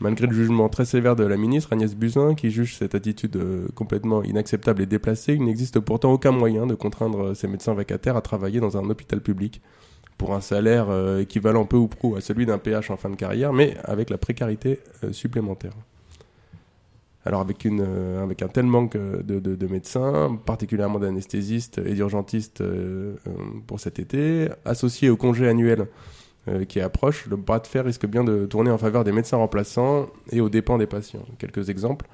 Malgré 0.02 0.26
le 0.26 0.32
jugement 0.34 0.68
très 0.68 0.84
sévère 0.84 1.14
de 1.14 1.22
la 1.22 1.36
ministre 1.36 1.72
Agnès 1.72 1.94
Buzyn, 1.94 2.34
qui 2.34 2.50
juge 2.50 2.76
cette 2.76 2.96
attitude 2.96 3.36
euh, 3.36 3.68
complètement 3.76 4.24
inacceptable 4.24 4.82
et 4.82 4.86
déplacée, 4.86 5.34
il 5.34 5.44
n'existe 5.44 5.78
pourtant 5.78 6.12
aucun 6.12 6.32
moyen 6.32 6.66
de 6.66 6.74
contraindre 6.74 7.36
ces 7.36 7.46
médecins 7.46 7.72
vacataires 7.72 8.16
à 8.16 8.20
travailler 8.20 8.58
dans 8.58 8.76
un 8.76 8.90
hôpital 8.90 9.20
public 9.20 9.60
pour 10.18 10.34
un 10.34 10.40
salaire 10.40 10.86
euh, 10.90 11.20
équivalent 11.20 11.66
peu 11.66 11.76
ou 11.76 11.86
prou 11.86 12.16
à 12.16 12.20
celui 12.20 12.46
d'un 12.46 12.58
PH 12.58 12.90
en 12.90 12.96
fin 12.96 13.10
de 13.10 13.14
carrière, 13.14 13.52
mais 13.52 13.76
avec 13.84 14.10
la 14.10 14.18
précarité 14.18 14.80
euh, 15.04 15.12
supplémentaire. 15.12 15.72
Alors 17.24 17.40
avec, 17.40 17.64
un 17.64 18.48
tel 18.52 18.66
manque 18.66 18.96
de, 18.96 19.38
de- 19.38 19.54
de 19.54 19.66
médecins, 19.68 20.36
particulièrement 20.44 20.98
d'anesthésistes 20.98 21.78
et 21.78 21.94
d'urgentistes 21.94 22.64
pour 23.68 23.78
cet 23.78 24.00
été, 24.00 24.48
associé 24.64 25.08
au 25.08 25.16
congé 25.16 25.46
annuel 25.48 25.86
euh, 26.48 26.64
qui 26.64 26.80
approche, 26.80 27.26
le 27.26 27.36
bras 27.36 27.60
de 27.60 27.68
fer 27.68 27.84
risque 27.84 28.04
bien 28.04 28.24
de 28.24 28.46
tourner 28.46 28.72
en 28.72 28.78
faveur 28.78 29.04
des 29.04 29.12
médecins 29.12 29.36
remplaçants 29.36 30.08
et 30.32 30.40
aux 30.40 30.48
dépens 30.48 30.76
des 30.76 30.88
patients. 30.88 31.24
Quelques 31.38 31.68
exemples. 31.68 32.06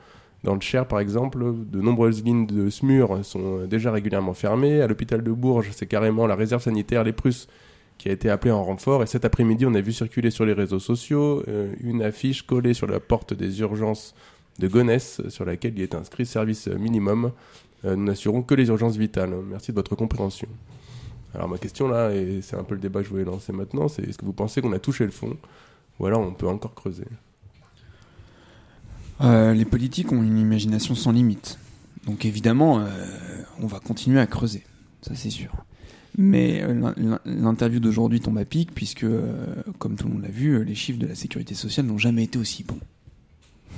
Dans 0.44 0.54
le 0.54 0.60
Cher, 0.60 0.86
par 0.86 1.00
exemple, 1.00 1.38
de 1.38 1.80
nombreuses 1.80 2.22
lignes 2.22 2.46
de 2.46 2.68
SMUR 2.68 3.24
sont 3.24 3.60
euh, 3.60 3.66
déjà 3.66 3.90
régulièrement 3.90 4.34
fermées. 4.34 4.82
À 4.82 4.86
l'hôpital 4.86 5.22
de 5.22 5.32
Bourges, 5.32 5.70
c'est 5.72 5.86
carrément 5.86 6.26
la 6.26 6.34
réserve 6.34 6.62
sanitaire 6.62 7.04
Les 7.04 7.14
Prusses 7.14 7.48
qui 7.96 8.10
a 8.10 8.12
été 8.12 8.28
appelée 8.28 8.50
en 8.50 8.62
renfort. 8.62 9.02
Et 9.02 9.06
cet 9.06 9.24
après-midi, 9.24 9.64
on 9.64 9.72
a 9.72 9.80
vu 9.80 9.94
circuler 9.94 10.30
sur 10.30 10.44
les 10.44 10.52
réseaux 10.52 10.78
sociaux 10.78 11.42
euh, 11.48 11.72
une 11.82 12.02
affiche 12.02 12.42
collée 12.42 12.74
sur 12.74 12.86
la 12.86 13.00
porte 13.00 13.32
des 13.32 13.60
urgences 13.60 14.14
de 14.58 14.68
Gonesse, 14.68 15.22
sur 15.30 15.46
laquelle 15.46 15.72
il 15.74 15.82
est 15.82 15.94
inscrit 15.94 16.26
service 16.26 16.68
minimum. 16.68 17.32
Nous 17.84 17.94
n'assurons 18.04 18.42
que 18.42 18.56
les 18.56 18.68
urgences 18.68 18.96
vitales. 18.96 19.32
Merci 19.48 19.70
de 19.70 19.76
votre 19.76 19.94
compréhension. 19.94 20.48
Alors 21.34 21.48
ma 21.48 21.58
question 21.58 21.88
là, 21.88 22.10
et 22.14 22.40
c'est 22.42 22.56
un 22.56 22.64
peu 22.64 22.74
le 22.74 22.80
débat 22.80 23.00
que 23.00 23.06
je 23.06 23.10
voulais 23.10 23.24
lancer 23.24 23.52
maintenant, 23.52 23.88
c'est 23.88 24.02
est-ce 24.02 24.18
que 24.18 24.24
vous 24.24 24.32
pensez 24.32 24.60
qu'on 24.62 24.72
a 24.72 24.78
touché 24.78 25.04
le 25.04 25.10
fond 25.10 25.36
ou 26.00 26.06
alors 26.06 26.20
on 26.20 26.32
peut 26.32 26.48
encore 26.48 26.74
creuser? 26.74 27.04
Euh, 29.20 29.52
les 29.52 29.64
politiques 29.64 30.12
ont 30.12 30.22
une 30.22 30.38
imagination 30.38 30.94
sans 30.94 31.12
limite. 31.12 31.58
Donc 32.06 32.24
évidemment, 32.24 32.80
euh, 32.80 32.86
on 33.60 33.66
va 33.66 33.80
continuer 33.80 34.20
à 34.20 34.26
creuser, 34.26 34.64
ça 35.02 35.14
c'est 35.14 35.30
sûr. 35.30 35.52
Mais 36.16 36.62
euh, 36.62 36.72
l'in- 36.72 36.94
l'in- 36.96 37.20
l'interview 37.26 37.80
d'aujourd'hui 37.80 38.20
tombe 38.20 38.38
à 38.38 38.44
pic 38.44 38.72
puisque, 38.74 39.06
comme 39.78 39.96
tout 39.96 40.06
le 40.08 40.14
monde 40.14 40.22
l'a 40.22 40.30
vu, 40.30 40.64
les 40.64 40.74
chiffres 40.74 40.98
de 40.98 41.06
la 41.06 41.14
sécurité 41.14 41.54
sociale 41.54 41.86
n'ont 41.86 41.98
jamais 41.98 42.24
été 42.24 42.38
aussi 42.38 42.64
bons. 42.64 42.80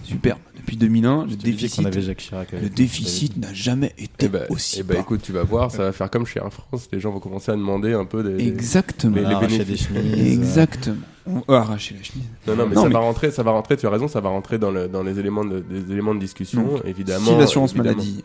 Super. 0.04 0.36
Depuis 0.56 0.76
2001, 0.76 1.26
le 1.26 1.36
déficit, 1.36 1.86
avait 1.86 2.00
Jacques 2.02 2.18
Chirac. 2.18 2.52
avec 2.52 2.62
le 2.62 2.68
déficit 2.70 3.36
n'a 3.36 3.52
jamais 3.54 3.94
été 3.98 4.26
Eh 4.26 4.28
ben, 4.28 4.44
aussi 4.50 4.80
eh 4.80 4.82
ben, 4.82 4.94
bas. 4.94 5.00
écoute, 5.00 5.22
tu 5.22 5.32
vas 5.32 5.42
voir, 5.42 5.70
ça 5.70 5.84
va 5.84 5.92
faire 5.92 6.10
comme 6.10 6.26
chez 6.26 6.40
Air 6.40 6.52
France, 6.52 6.88
les 6.92 7.00
gens 7.00 7.10
vont 7.12 7.20
commencer 7.20 7.50
à 7.52 7.56
demander 7.56 7.92
un 7.92 8.04
peu 8.04 8.22
des... 8.22 8.46
Exactement. 8.46 9.16
Les 9.16 9.64
des 9.64 9.76
chemises. 9.76 10.18
Exactement. 10.32 10.96
On 11.26 11.42
va 11.46 11.58
arracher 11.60 11.94
la 11.96 12.02
chemise. 12.02 12.24
Non, 12.46 12.56
non, 12.56 12.66
mais 12.66 12.74
Non, 12.74 12.82
ça 12.82 12.88
mais- 12.88 12.94
va 12.94 13.00
rentrer, 13.00 13.30
ça 13.30 13.42
va 13.42 13.50
rentrer, 13.52 13.76
tu 13.76 13.86
as 13.86 13.90
raison, 13.90 14.08
ça 14.08 14.20
va 14.20 14.30
rentrer 14.30 14.58
dans, 14.58 14.70
le, 14.70 14.88
dans 14.88 15.02
les, 15.02 15.18
éléments 15.18 15.44
de, 15.44 15.60
des 15.60 15.92
éléments 15.92 16.14
de 16.14 16.20
discussion, 16.20 16.62
Donc, 16.66 16.82
évidemment. 16.84 17.26
si 17.32 17.36
l'assurance 17.38 17.74
maladie 17.74 18.24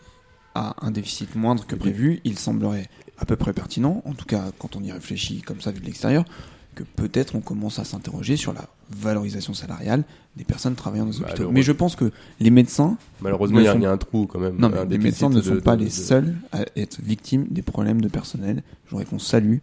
a 0.56 0.76
un 0.82 0.92
déficit 0.92 1.36
moindre 1.36 1.66
que 1.68 1.76
prévu, 1.76 2.22
il 2.24 2.38
semblerait 2.40 2.88
à 3.18 3.26
peu 3.26 3.36
près 3.36 3.54
pertinent, 3.54 4.02
en 4.06 4.14
tout 4.14 4.26
cas 4.26 4.44
quand 4.58 4.76
on 4.76 4.84
y 4.84 4.92
réfléchit 4.92 5.42
comme 5.42 5.62
ça 5.62 5.72
vu 5.72 5.80
de 5.80 5.86
l'extérieur, 5.86 6.26
que 6.76 6.84
peut-être 6.84 7.36
on 7.36 7.40
commence 7.42 7.80
à 7.80 7.84
s'interroger 7.86 8.36
sur 8.38 8.54
la 8.54 8.66
valorisation 8.92 9.54
salariale 9.54 10.04
des 10.36 10.44
personnes 10.44 10.76
travaillant 10.76 11.06
dans 11.06 11.12
les 11.12 11.20
Bah, 11.20 11.26
hôpitaux. 11.30 11.52
Mais 11.52 11.62
je 11.64 11.72
pense 11.72 11.96
que 11.96 12.12
les 12.40 12.50
médecins, 12.52 12.98
Malheureusement, 13.22 13.58
ne 13.58 13.62
il 13.62 13.66
y, 13.66 13.68
a- 13.68 13.72
sont- 13.74 13.80
il 13.80 13.84
y 13.84 13.88
a 13.88 13.92
un 13.92 13.98
trou 13.98 14.28
quand 14.28 14.40
même. 14.40 14.58
non, 14.58 14.70
mais 14.70 14.86
les 14.86 14.98
médecins 14.98 15.30
ne 15.30 15.36
de- 15.36 15.42
sont 15.42 15.56
de- 15.56 15.60
pas 15.62 15.76
de- 15.76 15.84
les 15.86 15.90
seuls 15.90 16.36
à 16.52 16.60
être 16.76 17.00
victimes 17.02 17.48
des 17.50 17.62
problèmes 17.62 18.02
de 18.02 18.08
personnel. 18.10 18.62
Je 18.86 18.92
voudrais 18.92 19.06
qu'on 19.06 19.20
salue 19.20 19.58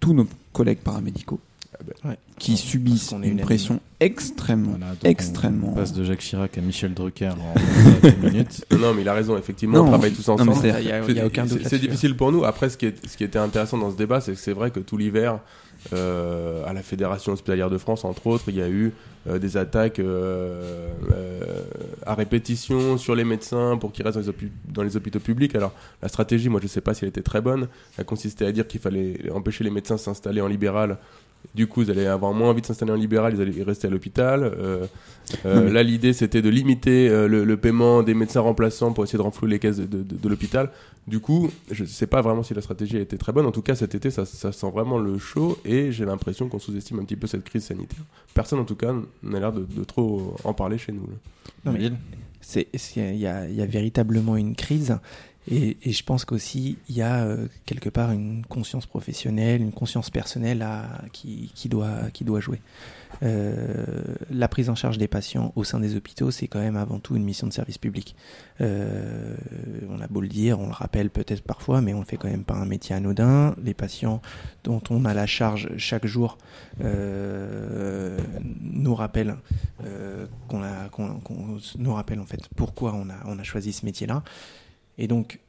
tous 0.00 0.12
nos 0.12 0.26
collègues 0.52 0.78
paramédicaux 0.78 1.40
Ah 1.74 1.84
ben, 1.86 2.10
Ouais. 2.10 2.18
qui 2.38 2.56
subissent 2.56 3.14
une 3.22 3.38
pression 3.40 3.78
extrêmement, 4.00 4.70
Voilà, 4.78 4.94
extrêmement. 5.04 5.68
On 5.70 5.74
passe 5.74 5.92
de 5.92 6.02
Jacques 6.02 6.20
Chirac 6.20 6.56
à 6.58 6.60
Michel 6.60 6.92
Drucker 6.94 7.28
en 7.30 7.54
10 8.02 8.16
minutes. 8.26 8.64
Non, 8.72 8.94
mais 8.94 9.02
il 9.02 9.08
a 9.08 9.14
raison, 9.14 9.36
effectivement, 9.36 9.78
Non, 9.78 9.84
on 9.84 9.88
travaille 9.88 10.12
tous 10.12 10.28
ensemble. 10.28 10.54
c'est- 10.60 10.74
Il 10.80 11.16
y 11.16 11.20
a, 11.20 11.26
aucun 11.26 11.46
doute 11.46 11.60
C'est- 11.68 11.78
difficile 11.78 12.16
pour 12.16 12.32
nous. 12.32 12.44
Après, 12.44 12.68
ce 12.70 12.76
qui, 12.78 12.86
est, 12.86 13.06
ce 13.06 13.16
qui 13.16 13.22
était 13.22 13.38
intéressant 13.38 13.78
dans 13.78 13.90
ce 13.92 13.96
débat, 13.96 14.20
c'est 14.20 14.32
que 14.32 14.38
c'est 14.38 14.52
vrai 14.54 14.70
que 14.72 14.80
tout 14.80 14.96
l'hiver, 14.96 15.38
euh, 15.92 16.64
à 16.66 16.72
la 16.72 16.82
Fédération 16.82 17.32
hospitalière 17.32 17.70
de 17.70 17.78
France, 17.78 18.04
entre 18.04 18.26
autres, 18.26 18.44
il 18.48 18.56
y 18.56 18.62
a 18.62 18.68
eu 18.68 18.92
euh, 19.28 19.38
des 19.38 19.56
attaques 19.56 19.98
euh, 19.98 20.88
euh, 21.12 21.62
à 22.06 22.14
répétition 22.14 22.96
sur 22.98 23.14
les 23.14 23.24
médecins 23.24 23.76
pour 23.76 23.92
qu'ils 23.92 24.06
restent 24.06 24.18
dans 24.18 24.32
les, 24.40 24.50
dans 24.72 24.82
les 24.82 24.96
hôpitaux 24.96 25.20
publics. 25.20 25.54
Alors, 25.54 25.72
la 26.02 26.08
stratégie, 26.08 26.48
moi, 26.48 26.60
je 26.62 26.68
sais 26.68 26.80
pas 26.80 26.94
si 26.94 27.04
elle 27.04 27.08
était 27.08 27.22
très 27.22 27.40
bonne. 27.40 27.68
Elle 27.96 28.04
consistait 28.04 28.46
à 28.46 28.52
dire 28.52 28.66
qu'il 28.66 28.80
fallait 28.80 29.30
empêcher 29.32 29.64
les 29.64 29.70
médecins 29.70 29.96
de 29.96 30.00
s'installer 30.00 30.40
en 30.40 30.46
libéral. 30.46 30.98
Du 31.54 31.66
coup, 31.66 31.82
ils 31.82 31.90
allaient 31.90 32.06
avoir 32.06 32.32
moins 32.34 32.50
envie 32.50 32.60
de 32.60 32.66
s'installer 32.66 32.92
en 32.92 32.96
libéral, 32.96 33.34
ils 33.34 33.40
allaient 33.40 33.62
rester 33.62 33.86
à 33.88 33.90
l'hôpital. 33.90 34.44
Euh, 34.44 34.86
euh, 35.46 35.64
mais- 35.64 35.72
Là, 35.72 35.82
l'idée, 35.82 36.12
c'était 36.12 36.42
de 36.42 36.48
limiter 36.48 37.08
euh, 37.08 37.26
le, 37.26 37.44
le 37.44 37.56
paiement 37.56 38.02
des 38.02 38.14
médecins 38.14 38.40
remplaçants 38.40 38.92
pour 38.92 39.02
essayer 39.04 39.16
de 39.18 39.22
renflouer 39.22 39.50
les 39.50 39.58
caisses 39.58 39.78
de, 39.78 39.86
de- 39.86 40.02
de 40.02 40.28
l'hôpital. 40.28 40.70
Du 41.06 41.20
coup, 41.20 41.50
je 41.70 41.84
sais 41.84 42.06
pas 42.06 42.20
vraiment 42.20 42.42
si 42.42 42.54
la 42.54 42.60
stratégie 42.60 42.96
a 42.98 43.00
été 43.00 43.16
très 43.18 43.32
bonne. 43.32 43.46
En 43.46 43.50
tout 43.50 43.62
cas, 43.62 43.74
cet 43.74 43.94
été, 43.94 44.10
ça, 44.10 44.24
ça 44.26 44.52
sent 44.52 44.70
vraiment 44.70 44.98
le 44.98 45.18
chaud 45.18 45.58
et 45.64 45.90
j'ai 45.90 46.04
l'impression 46.04 46.48
qu'on 46.48 46.58
sous-estime 46.58 47.00
un 47.00 47.04
petit 47.04 47.16
peu 47.16 47.26
cette 47.26 47.44
crise 47.44 47.64
sanitaire. 47.64 48.04
Personne, 48.34 48.58
en 48.60 48.64
tout 48.64 48.76
cas, 48.76 48.94
n'a 49.22 49.40
l'air 49.40 49.52
de, 49.52 49.64
de 49.64 49.84
trop 49.84 50.36
en 50.44 50.52
parler 50.52 50.76
chez 50.78 50.92
nous. 50.92 51.06
là. 51.06 51.16
Non, 51.64 51.72
mais- 51.72 51.78
y 53.16 53.26
il 53.48 53.56
y 53.56 53.62
a 53.62 53.66
véritablement 53.66 54.36
une 54.36 54.54
crise 54.54 54.96
et, 55.50 55.76
et 55.82 55.92
je 55.92 56.04
pense 56.04 56.24
qu'aussi 56.24 56.76
il 56.88 56.96
y 56.96 57.02
a 57.02 57.24
euh, 57.24 57.48
quelque 57.66 57.88
part 57.88 58.12
une 58.12 58.44
conscience 58.46 58.86
professionnelle, 58.86 59.62
une 59.62 59.72
conscience 59.72 60.10
personnelle 60.10 60.62
à, 60.62 61.02
qui, 61.12 61.50
qui 61.54 61.68
doit 61.68 62.10
qui 62.12 62.24
doit 62.24 62.40
jouer. 62.40 62.60
Euh, 63.22 63.84
la 64.30 64.48
prise 64.48 64.68
en 64.70 64.74
charge 64.74 64.98
des 64.98 65.08
patients 65.08 65.52
au 65.56 65.64
sein 65.64 65.80
des 65.80 65.96
hôpitaux, 65.96 66.30
c'est 66.30 66.46
quand 66.46 66.60
même 66.60 66.76
avant 66.76 66.98
tout 66.98 67.16
une 67.16 67.24
mission 67.24 67.46
de 67.46 67.52
service 67.52 67.78
public. 67.78 68.14
Euh, 68.60 69.36
on 69.88 70.00
a 70.00 70.06
beau 70.06 70.20
le 70.20 70.28
dire, 70.28 70.60
on 70.60 70.66
le 70.66 70.72
rappelle 70.72 71.10
peut-être 71.10 71.42
parfois, 71.42 71.80
mais 71.80 71.94
on 71.94 72.00
ne 72.00 72.04
fait 72.04 72.16
quand 72.16 72.28
même 72.28 72.44
pas 72.44 72.54
un 72.54 72.66
métier 72.66 72.94
anodin. 72.94 73.54
Les 73.62 73.74
patients 73.74 74.20
dont 74.64 74.82
on 74.90 75.04
a 75.04 75.14
la 75.14 75.26
charge 75.26 75.70
chaque 75.76 76.06
jour 76.06 76.38
euh, 76.82 78.18
nous 78.60 78.94
rappellent 78.94 79.36
euh, 79.84 80.26
qu'on 80.48 80.62
a, 80.62 80.88
qu'on, 80.90 81.20
nous 81.78 81.94
rappelle 81.94 82.20
en 82.20 82.26
fait 82.26 82.48
pourquoi 82.56 82.94
on 82.94 83.08
a, 83.10 83.16
on 83.26 83.38
a 83.38 83.42
choisi 83.42 83.72
ce 83.72 83.84
métier-là. 83.84 84.22
Et 84.98 85.06
donc, 85.06 85.40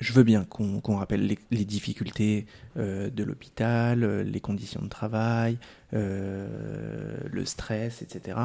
je 0.00 0.12
veux 0.12 0.22
bien 0.22 0.44
qu'on, 0.44 0.80
rappelle 0.96 1.26
les, 1.26 1.38
les 1.50 1.64
difficultés 1.64 2.46
euh, 2.76 3.10
de 3.10 3.22
l'hôpital, 3.22 4.02
euh, 4.02 4.22
les 4.22 4.40
conditions 4.40 4.82
de 4.82 4.88
travail, 4.88 5.58
euh, 5.92 7.18
le 7.30 7.44
stress, 7.44 8.02
etc. 8.02 8.38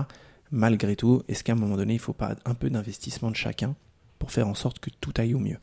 Malgré 0.51 0.95
tout, 0.95 1.23
est-ce 1.27 1.43
qu'à 1.43 1.53
un 1.53 1.55
moment 1.55 1.77
donné, 1.77 1.93
il 1.93 1.97
ne 1.97 2.01
faut 2.01 2.13
pas 2.13 2.35
un 2.45 2.53
peu 2.53 2.69
d'investissement 2.69 3.31
de 3.31 3.35
chacun 3.35 3.75
pour 4.17 4.31
faire 4.31 4.47
en 4.47 4.53
sorte 4.55 4.79
que 4.79 4.89
tout 5.01 5.11
aille 5.17 5.33
au 5.35 5.39
mieux. 5.39 5.57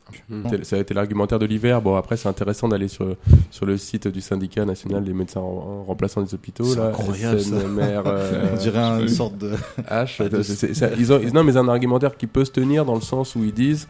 Tel- 0.49 0.63
Ça 0.63 0.75
a 0.75 0.79
été 0.79 0.93
l'argumentaire 0.93 1.39
de 1.39 1.45
l'hiver. 1.45 1.81
Bon, 1.81 1.95
après, 1.95 2.17
c'est 2.17 2.29
intéressant 2.29 2.67
d'aller 2.67 2.87
sur, 2.87 3.15
sur 3.51 3.65
le 3.65 3.77
site 3.77 4.07
du 4.07 4.21
syndicat 4.21 4.63
national 4.63 5.03
des 5.03 5.13
médecins 5.13 5.41
en, 5.41 5.43
en 5.43 5.83
remplaçant 5.83 6.21
des 6.21 6.33
hôpitaux. 6.35 6.63
C'est 6.63 6.77
là, 6.79 6.87
incroyable, 6.87 7.39
ça. 7.41 7.59
SNMR, 7.59 8.03
euh, 8.05 8.49
On 8.53 8.57
dirait 8.57 8.79
une 9.01 9.07
sorte 9.09 9.37
de. 9.39 9.51
H. 9.89 10.95
ils 10.99 11.11
ont, 11.11 11.19
ils- 11.19 11.33
non, 11.33 11.43
mais 11.43 11.53
c'est 11.53 11.57
un 11.57 11.67
argumentaire 11.67 12.15
qui 12.15 12.27
peut 12.27 12.45
se 12.45 12.51
tenir 12.51 12.85
dans 12.85 12.95
le 12.95 13.01
sens 13.01 13.35
où 13.35 13.43
ils 13.43 13.53
disent 13.53 13.87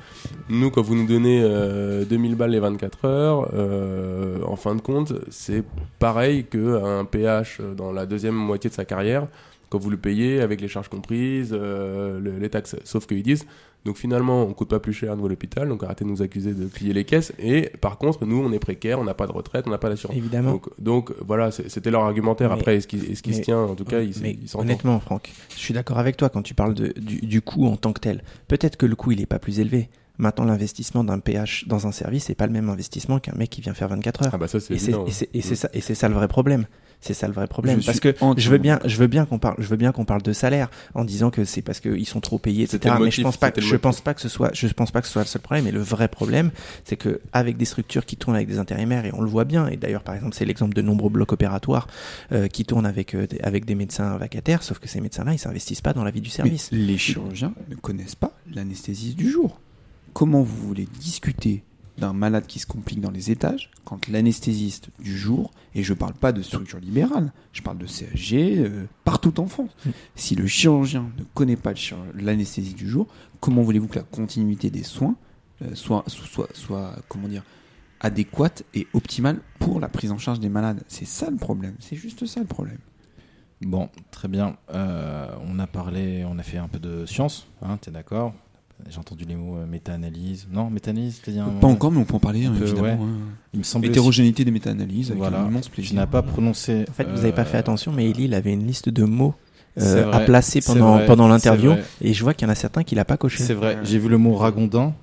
nous, 0.50 0.72
quand 0.72 0.82
vous 0.82 0.96
nous 0.96 1.08
donnez 1.08 1.42
euh, 1.44 2.06
2000 2.06 2.36
balles 2.36 2.52
les 2.52 2.60
24 2.60 3.06
heures, 3.06 3.50
euh, 3.54 4.40
en 4.46 4.56
fin 4.56 4.76
de 4.76 4.82
compte, 4.82 5.14
c'est 5.30 5.64
pareil 6.00 6.46
qu'un 6.46 7.06
PH 7.06 7.60
dans 7.78 7.92
la 7.92 8.06
deuxième 8.06 8.36
moitié 8.36 8.70
de 8.70 8.76
sa 8.76 8.86
carrière, 8.86 9.28
quand 9.70 9.78
vous 9.78 9.90
le 9.90 9.98
payez 9.98 10.40
avec 10.42 10.62
les 10.62 10.68
charges 10.68 10.88
comprises, 10.88 11.50
euh, 11.52 12.20
le- 12.20 12.38
les 12.40 12.50
taxes. 12.50 12.76
Sauf 12.86 13.08
qu'ils 13.08 13.24
disent 13.24 13.46
donc 13.86 13.98
finalement, 13.98 14.44
on 14.44 14.54
coûte 14.54 14.70
pas 14.70 14.80
plus 14.80 14.94
cher 14.94 15.12
à 15.12 15.16
nouveau 15.16 15.28
l'hôpital, 15.28 15.68
donc 15.68 15.84
arrêtez 15.84 16.06
de 16.06 16.10
nous 16.10 16.22
accuser 16.22 16.54
de 16.54 16.66
plier 16.66 16.94
les 16.94 17.04
caisses. 17.04 17.34
Et 17.38 17.70
par 17.82 17.98
contre, 17.98 18.26
nous, 18.26 18.42
on 18.42 18.52
est 18.54 18.60
précaire, 18.60 19.00
on 19.00 19.04
n'a 19.04 19.14
pas 19.14 19.28
de 19.28 19.32
retraite, 19.34 19.66
on 19.68 19.72
n'a 19.72 19.78
pas 19.78 19.90
d'assurance. 19.90 20.16
Évidemment. 20.16 20.52
Donc, 20.52 20.68
donc 20.80 21.14
voilà, 21.26 21.52
c'était 21.52 21.92
leur 21.92 22.04
argumentaire. 22.04 22.50
Mais- 22.50 22.60
Après, 22.60 22.76
est-ce 22.78 22.88
qu'il 22.88 23.36
se 23.36 23.42
tient? 23.42 23.60
En 23.60 23.76
tout 23.76 23.84
cas, 23.86 24.00
il, 24.02 24.14
Mais 24.22 24.38
il 24.42 24.48
honnêtement, 24.58 25.00
Franck, 25.00 25.32
je 25.50 25.60
suis 25.60 25.74
d'accord 25.74 26.00
avec 26.00 26.16
toi 26.18 26.30
quand 26.30 26.42
tu 26.42 26.54
parles 26.54 26.74
de, 26.74 26.94
du, 26.98 27.18
du 27.22 27.42
coût 27.42 27.66
en 27.68 27.76
tant 27.76 27.92
que 27.94 28.00
tel. 28.00 28.24
Peut-être 28.48 28.78
que 28.78 28.86
le 28.86 28.96
coût 28.96 29.12
il 29.12 29.22
est 29.22 29.26
pas 29.26 29.40
plus 29.40 29.60
élevé. 29.60 29.90
Maintenant, 30.20 30.46
l'investissement 30.46 31.04
d'un 31.04 31.18
PH 31.20 31.68
dans 31.68 31.88
un 31.88 31.92
service 31.92 32.26
c'est 32.26 32.36
pas 32.36 32.46
le 32.46 32.54
même 32.54 32.70
investissement 32.70 33.20
qu'un 33.20 33.34
mec 33.36 33.50
qui 33.50 33.62
vient 33.62 33.74
faire 33.74 33.90
24 33.90 34.24
heures. 34.28 34.32
Ah 34.34 34.38
bah 34.38 34.48
ça, 34.48 34.60
c'est 34.60 34.78
ça 34.78 35.70
et 35.74 35.82
c'est 35.82 35.96
ça 35.96 36.08
le 36.08 36.14
vrai 36.14 36.28
problème. 36.28 36.66
C'est 37.06 37.14
ça 37.14 37.28
le 37.28 37.34
vrai 37.34 37.48
problème. 37.48 37.82
Je 37.82 37.86
parce 37.86 38.00
que 38.00 38.16
je 38.38 38.50
veux 38.50 38.58
bien, 38.58 38.80
je 38.86 38.96
veux 38.98 39.08
bien 39.08 39.26
qu'on 39.26 39.38
parle, 39.38 39.56
je 39.60 39.68
veux 39.68 39.76
bien 39.76 39.92
qu'on 39.92 40.06
parle 40.06 40.22
de 40.22 40.32
salaire 40.34 40.70
en 40.94 41.04
disant 41.04 41.30
que 41.32 41.44
c'est 41.44 41.62
parce 41.62 41.80
qu'ils 41.82 42.06
sont 42.08 42.22
trop 42.22 42.40
payés, 42.40 42.64
etc. 42.64 42.80
Mais 43.04 43.12
je 43.12 43.22
pense 43.24 43.38
pas, 43.38 43.52
je 43.58 43.76
pense 43.76 44.02
que 44.02 44.22
ce 44.22 44.30
soit, 44.30 44.52
je 44.54 44.68
pense 44.70 44.92
pas 44.92 45.02
que 45.02 45.08
ce 45.08 45.14
soit 45.14 45.24
le 45.24 45.28
seul 45.28 45.42
problème. 45.42 45.68
Et 45.68 45.72
le 45.72 45.82
vrai 45.82 46.08
problème, 46.08 46.52
c'est 46.86 46.96
que 46.96 47.20
avec 47.34 47.58
des 47.58 47.66
structures 47.66 48.06
qui 48.06 48.16
tournent 48.16 48.36
avec 48.38 48.48
des 48.48 48.58
intérimaires 48.58 49.06
et 49.06 49.12
on 49.14 49.22
le 49.22 49.28
voit 49.30 49.44
bien. 49.46 49.68
Et 49.68 49.76
d'ailleurs, 49.78 50.04
par 50.04 50.16
exemple, 50.16 50.34
c'est 50.34 50.46
l'exemple 50.46 50.74
de 50.74 50.82
nombreux 50.82 51.10
blocs 51.10 51.34
opératoires 51.34 51.88
euh, 52.32 52.48
qui 52.48 52.64
tournent 52.66 52.86
avec 52.86 53.14
euh, 53.16 53.28
des- 53.28 53.40
avec 53.42 53.66
des 53.66 53.76
médecins 53.76 54.18
vacataires. 54.18 54.64
Sauf 54.64 54.80
que 54.80 54.88
ces 54.88 55.02
médecins-là, 55.02 55.34
ils 55.34 55.40
s'investissent 55.40 55.82
pas 55.82 55.92
dans 55.94 56.04
la 56.06 56.12
vie 56.12 56.22
du 56.22 56.30
Mais 56.30 56.36
service. 56.36 56.70
les 56.72 56.98
chirurgiens 56.98 57.54
ne 57.70 57.76
connaissent 57.76 58.16
pas 58.16 58.32
l'anesthésiste 58.54 59.18
du 59.18 59.30
jour. 59.30 59.60
Comment 60.14 60.42
vous 60.42 60.68
voulez 60.68 60.88
discuter 61.00 61.64
d'un 61.98 62.14
malade 62.14 62.48
qui 62.48 62.60
se 62.60 62.66
complique 62.66 63.02
dans 63.02 63.12
les 63.12 63.32
étages 63.32 63.70
quand 63.86 64.08
l'anesthésiste 64.08 64.90
du 65.00 65.18
jour, 65.18 65.52
et 65.76 65.84
je 65.84 65.94
parle 65.94 66.14
pas 66.14 66.32
de 66.32 66.42
structure 66.42 66.80
libérale, 66.80 67.32
je 67.52 67.62
parle 67.62 67.78
de 67.78 67.86
CHG 67.86 68.34
euh, 68.34 68.86
partout 69.04 69.40
en 69.40 69.48
France. 69.48 69.72
Si 70.16 70.36
le 70.36 70.48
chirurgien 70.48 71.12
ne 71.18 71.24
connaît 71.34 71.56
pas 71.56 71.74
l'anesthésie 72.16 72.74
du 72.74 72.90
jour, 72.90 73.08
comment 73.40 73.62
voulez-vous 73.62 73.88
que 73.88 73.96
la 73.96 74.04
continuité 74.04 74.70
des 74.70 74.84
soins 74.84 75.16
euh, 75.62 75.76
soit, 75.76 76.04
soit, 76.08 76.50
soit, 76.54 76.96
comment 77.08 77.28
dire, 77.28 77.44
adéquate 78.00 78.64
et 78.74 78.88
optimale 78.94 79.40
pour 79.60 79.80
la 79.80 79.90
prise 79.90 80.12
en 80.12 80.18
charge 80.18 80.40
des 80.40 80.50
malades? 80.50 80.84
C'est 80.88 81.06
ça 81.06 81.30
le 81.30 81.38
problème. 81.38 81.76
C'est 81.80 81.96
juste 81.96 82.26
ça 82.26 82.40
le 82.40 82.48
problème. 82.48 82.80
Bon, 83.62 83.90
très 84.12 84.28
bien. 84.28 84.58
Euh, 84.74 85.28
on 85.46 85.60
a 85.60 85.68
parlé, 85.68 86.26
on 86.26 86.38
a 86.38 86.44
fait 86.44 86.58
un 86.58 86.68
peu 86.68 86.80
de 86.80 87.06
science, 87.06 87.48
hein, 87.62 87.78
t'es 87.78 87.92
d'accord? 87.92 88.34
J'ai 88.90 89.00
entendu 89.00 89.24
les 89.26 89.36
mots 89.36 89.56
euh, 89.58 89.66
méta-analyse. 89.66 90.48
Non, 90.52 90.70
méta-analyse, 90.70 91.22
dit 91.26 91.40
un 91.40 91.46
Pas 91.46 91.68
encore, 91.68 91.92
mais 91.92 92.00
on 92.00 92.04
peut 92.06 92.16
en 92.16 92.20
parler, 92.20 92.46
hein, 92.46 92.54
peu, 92.58 92.64
évidemment. 92.66 92.84
ouais. 92.84 92.92
hein. 92.92 93.08
Il 93.54 93.60
me 93.60 93.64
semble. 93.64 93.86
Hétérogénéité 93.86 94.44
des 94.44 94.52
méta-analyses 94.52 95.10
avec 95.12 95.20
Voilà. 95.20 95.42
un 95.44 95.48
immense 95.48 95.66
Tu 95.66 95.72
plaisir. 95.72 95.96
n'as 95.96 96.06
pas 96.08 96.22
prononcé. 96.22 96.86
En 96.90 96.94
fait, 96.94 97.06
vous 97.06 97.16
n'avez 97.18 97.32
pas 97.32 97.46
fait 97.46 97.58
euh, 97.58 97.62
attention, 97.62 97.92
mais 97.94 98.10
Eli, 98.10 98.26
il 98.26 98.34
avait 98.34 98.52
une 98.54 98.66
liste 98.68 98.90
de 98.90 99.04
mots 99.06 99.36
euh, 99.80 100.12
à 100.12 100.20
placer 100.20 100.60
pendant 100.62 100.98
vrai, 100.98 101.06
pendant 101.06 101.28
l'interview. 101.28 101.74
Et 102.02 102.14
je 102.14 102.24
vois 102.24 102.34
qu'il 102.34 102.46
y 102.48 102.50
en 102.50 102.52
a 102.52 102.56
certains 102.56 102.84
qui 102.84 102.94
l'a 102.96 103.06
pas 103.06 103.18
coché. 103.18 103.42
C'est 103.44 103.54
vrai. 103.54 103.78
J'ai 103.84 104.00
vu 104.00 104.10
le 104.10 104.18
mot 104.18 104.36
ragondin. 104.36 104.94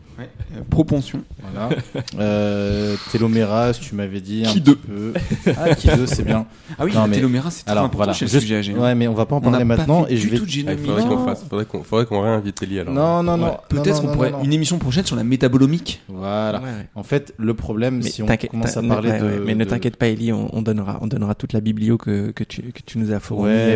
Euh, 0.56 0.60
propension. 0.68 1.22
Voilà. 1.52 1.70
euh, 2.18 2.96
télomérase, 3.12 3.78
tu 3.80 3.94
m'avais 3.94 4.20
dit 4.20 4.44
un 4.46 4.50
Qui 4.52 4.60
petit 4.60 4.76
peu. 4.76 5.12
Ah, 5.58 5.74
qui 5.74 5.88
deux, 5.88 6.06
c'est 6.06 6.22
bien. 6.24 6.46
Ah 6.78 6.84
oui, 6.84 6.92
Non, 6.94 7.06
mais- 7.06 7.16
télomérase, 7.16 7.54
c'est 7.54 7.62
très 7.64 7.72
Alors 7.72 7.84
important 7.84 7.96
voilà. 7.98 8.12
chez 8.12 8.26
Juste- 8.26 8.40
sujet. 8.46 8.74
Ouais, 8.74 8.94
mais 8.94 9.08
on 9.08 9.14
va 9.14 9.26
pas 9.26 9.36
en 9.36 9.40
parler 9.40 9.58
pas 9.58 9.64
maintenant. 9.64 10.04
fait 10.04 10.14
Et 10.14 10.16
je 10.16 10.28
vais. 10.28 10.38
tout 10.38 10.44
de 10.46 10.50
Ah, 10.68 10.72
il 10.72 10.78
faudrait 10.78 11.02
qu'on 11.04 11.24
fasse, 11.24 11.44
faudrait 11.48 11.64
qu'on, 11.64 11.82
faudrait 11.82 12.06
qu'on 12.06 12.20
réinvite 12.20 12.62
Eli 12.62 12.78
alors. 12.80 12.92
Non, 12.94 13.22
non, 13.22 13.36
non. 13.36 13.46
Ouais, 13.46 13.56
Peut-être 13.68 14.00
qu'on 14.02 14.12
pourrait 14.12 14.30
non, 14.30 14.38
non. 14.38 14.44
une 14.44 14.52
émission 14.52 14.78
prochaine 14.78 15.04
sur 15.06 15.16
la 15.16 15.24
métabolomique. 15.24 16.02
Voilà. 16.08 16.60
En 16.94 17.02
fait, 17.02 17.34
le 17.38 17.54
problème, 17.54 18.00
Mais 18.02 18.10
si 18.10 18.22
on 18.22 18.26
commence 18.26 18.76
à 18.76 18.82
parler 18.82 19.10
ouais, 19.10 19.20
de. 19.20 19.42
mais 19.46 19.54
ne 19.54 19.64
t'inquiète 19.64 19.96
pas, 19.96 20.08
Ellie, 20.08 20.32
on, 20.32 20.54
on 20.54 20.62
donnera, 20.62 20.98
on 21.00 21.06
donnera 21.06 21.34
toute 21.34 21.52
la 21.52 21.60
biblio 21.60 21.96
que, 21.98 22.30
que, 22.30 22.44
tu, 22.44 22.62
que 22.62 22.80
tu 22.84 22.98
nous 22.98 23.12
as 23.12 23.20
fournie 23.20 23.44
Ouais, 23.44 23.72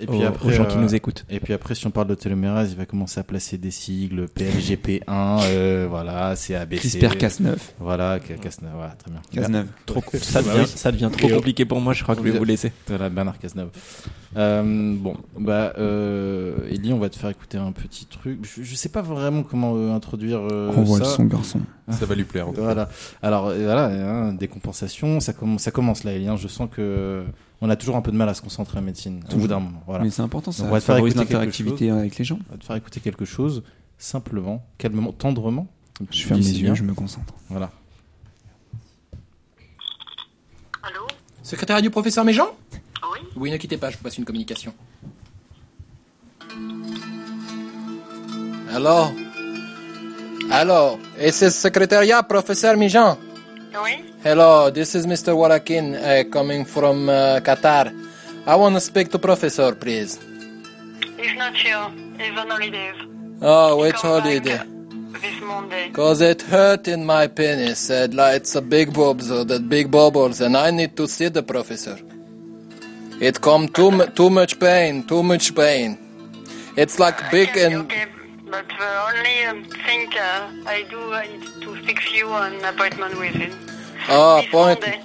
et 0.00 0.06
puis, 0.06 0.22
euh, 0.22 0.28
après, 0.28 0.46
aux 0.48 0.50
gens 0.50 0.64
qui 0.66 0.76
nous 0.78 0.94
écoutent. 0.94 1.24
Et 1.30 1.40
puis 1.40 1.52
après, 1.52 1.74
si 1.74 1.86
on 1.86 1.90
parle 1.90 2.08
de 2.08 2.14
télomérase, 2.14 2.72
il 2.72 2.76
va 2.78 2.84
commencer 2.86 3.20
à 3.20 3.22
placer 3.24 3.58
des 3.58 3.70
sigles 3.70 4.26
PLGP1, 4.36 5.40
euh, 5.86 5.88
voilà, 5.88 6.34
CABC. 6.36 6.78
CRISPR 6.80 7.16
Cas9. 7.16 7.56
Voilà, 7.80 8.18
Cas- 8.20 8.34
Cas9, 8.34 8.64
voilà, 8.74 8.94
très 8.98 9.10
bien. 9.10 9.20
Cas9. 9.48 9.64
Trop, 9.86 10.02
ça, 10.20 10.42
devient, 10.42 10.66
ça 10.66 10.92
devient 10.92 11.10
trop 11.16 11.28
on- 11.28 11.36
compliqué 11.36 11.64
pour 11.64 11.80
moi, 11.80 11.92
je 11.94 12.02
crois 12.02 12.14
que 12.14 12.22
je 12.24 12.28
vais 12.30 12.38
vous 12.38 12.44
laisser. 12.44 12.72
Voilà, 12.88 13.08
Bernard 13.08 13.38
Cazeneuve. 13.38 13.70
Euh, 14.36 14.94
bon, 14.98 15.16
bah, 15.38 15.72
euh, 15.78 16.68
Ellie, 16.70 16.92
on 16.92 16.98
va 16.98 17.08
te 17.08 17.16
faire 17.16 17.30
écouter 17.30 17.56
un 17.58 17.72
petit 17.72 18.04
truc. 18.06 18.40
Je, 18.42 18.62
je 18.62 18.74
sais 18.74 18.88
pas 18.90 19.00
vraiment 19.02 19.42
comment 19.42 19.74
euh, 19.76 19.94
introduire 19.94 20.40
euh, 20.50 20.68
Envoie 20.76 20.98
le 20.98 21.04
ça. 21.04 21.10
son, 21.12 21.24
garçon. 21.24 21.60
Ça 21.90 22.04
va 22.04 22.14
lui 22.14 22.24
plaire. 22.24 22.48
en 22.48 22.50
tout 22.50 22.56
cas. 22.56 22.62
Voilà. 22.62 22.88
Alors 23.22 23.46
euh, 23.46 23.64
voilà, 23.64 23.86
hein, 23.86 24.32
décompensation, 24.34 25.20
ça, 25.20 25.32
commence 25.32 25.62
ça 25.62 25.70
commence 25.70 26.04
là, 26.04 26.12
Ellie. 26.12 26.28
hein. 26.28 26.36
Je 26.36 26.48
sens 26.48 26.68
que 26.70 27.24
on 27.62 27.70
a 27.70 27.76
toujours 27.76 27.96
un 27.96 28.02
peu 28.02 28.10
de 28.12 28.16
mal 28.16 28.28
à 28.28 28.34
se 28.34 28.42
concentrer 28.42 28.78
en 28.78 28.82
médecine 28.82 29.20
au 29.32 29.36
bout 29.36 29.48
d'un 29.48 29.60
moment. 29.60 29.82
Voilà. 29.86 30.04
Mais 30.04 30.10
c'est 30.10 30.20
important, 30.22 30.52
ça 30.52 30.64
Donc, 30.64 30.70
on 30.72 30.74
va 30.74 30.80
te 30.80 30.84
faire 30.84 30.96
écouter 30.98 31.14
quelque 31.14 31.32
l'interactivité 31.32 31.90
avec 31.90 32.18
les 32.18 32.24
gens. 32.24 32.38
On 32.50 32.52
va 32.52 32.58
te 32.58 32.64
faire 32.64 32.76
écouter 32.76 33.00
quelque 33.00 33.24
chose 33.24 33.62
simplement, 33.96 34.66
calmement, 34.76 35.12
tendrement. 35.12 35.68
Je 36.10 36.26
ferme 36.26 36.40
les 36.40 36.60
yeux, 36.60 36.74
je 36.74 36.82
me 36.82 36.94
concentre. 36.94 37.32
Voilà. 37.48 37.70
Allô 40.82 41.06
Secrétaire 41.42 41.80
du 41.80 41.90
professeur 41.90 42.24
Méjean? 42.24 42.48
Oui 43.02 43.18
Oui, 43.36 43.50
ne 43.50 43.56
quittez 43.56 43.76
pas, 43.78 43.90
je 43.90 43.96
vous 43.96 44.02
passe 44.02 44.18
une 44.18 44.24
communication. 44.24 44.74
Alors? 48.74 49.12
Alors, 50.50 50.98
is 51.18 51.38
this 51.38 51.54
secretariat, 51.56 52.22
professeur 52.22 52.76
Méjean? 52.76 53.16
Oui 53.82 54.04
Hello, 54.24 54.70
this 54.70 54.94
is 54.94 55.06
Mr. 55.06 55.34
Warakin 55.34 55.94
uh, 55.94 56.24
coming 56.30 56.64
from 56.64 57.08
uh, 57.08 57.40
Qatar. 57.40 57.92
I 58.46 58.54
want 58.56 58.74
to 58.74 58.80
speak 58.80 59.10
to 59.12 59.18
professor, 59.18 59.74
please. 59.74 60.18
He's 61.16 61.36
not 61.38 61.54
here. 61.54 61.88
He's 62.18 62.36
on 62.38 62.50
holidays. 62.50 62.94
Oh, 63.40 63.88
come 63.92 64.20
holiday? 64.22 64.40
back. 64.40 64.75
Cause 65.92 66.20
it 66.20 66.42
hurt 66.42 66.88
in 66.88 67.04
my 67.06 67.26
penis, 67.26 67.78
said 67.78 68.14
like 68.14 68.36
it's 68.36 68.54
a 68.54 68.62
big 68.62 68.92
bobs 68.92 69.30
or 69.30 69.44
that 69.44 69.68
big 69.68 69.90
bubbles, 69.90 70.40
and 70.40 70.56
I 70.56 70.70
need 70.70 70.96
to 70.96 71.06
see 71.08 71.28
the 71.28 71.42
professor. 71.42 71.98
It 73.20 73.40
come 73.40 73.68
too 73.68 73.90
mu- 73.90 74.06
too 74.06 74.28
much 74.30 74.58
pain, 74.60 75.02
too 75.04 75.22
much 75.22 75.54
pain. 75.54 75.98
It's 76.76 76.98
like 76.98 77.30
big 77.30 77.48
Okay, 77.50 77.64
and 77.64 77.74
okay, 77.84 78.04
but 78.50 78.66
the 78.68 78.90
only 79.08 79.44
um, 79.44 79.64
thing 79.86 80.12
uh, 80.18 80.52
I 80.66 80.84
do 80.90 81.12
is 81.14 81.44
to 81.62 81.76
fix 81.86 82.12
you 82.12 82.28
an 82.30 82.62
appointment 82.64 83.18
with 83.18 83.34
him. 83.34 83.52
ah 84.08 84.40
This 84.42 84.50
point. 84.50 84.80
Monday. 84.80 85.00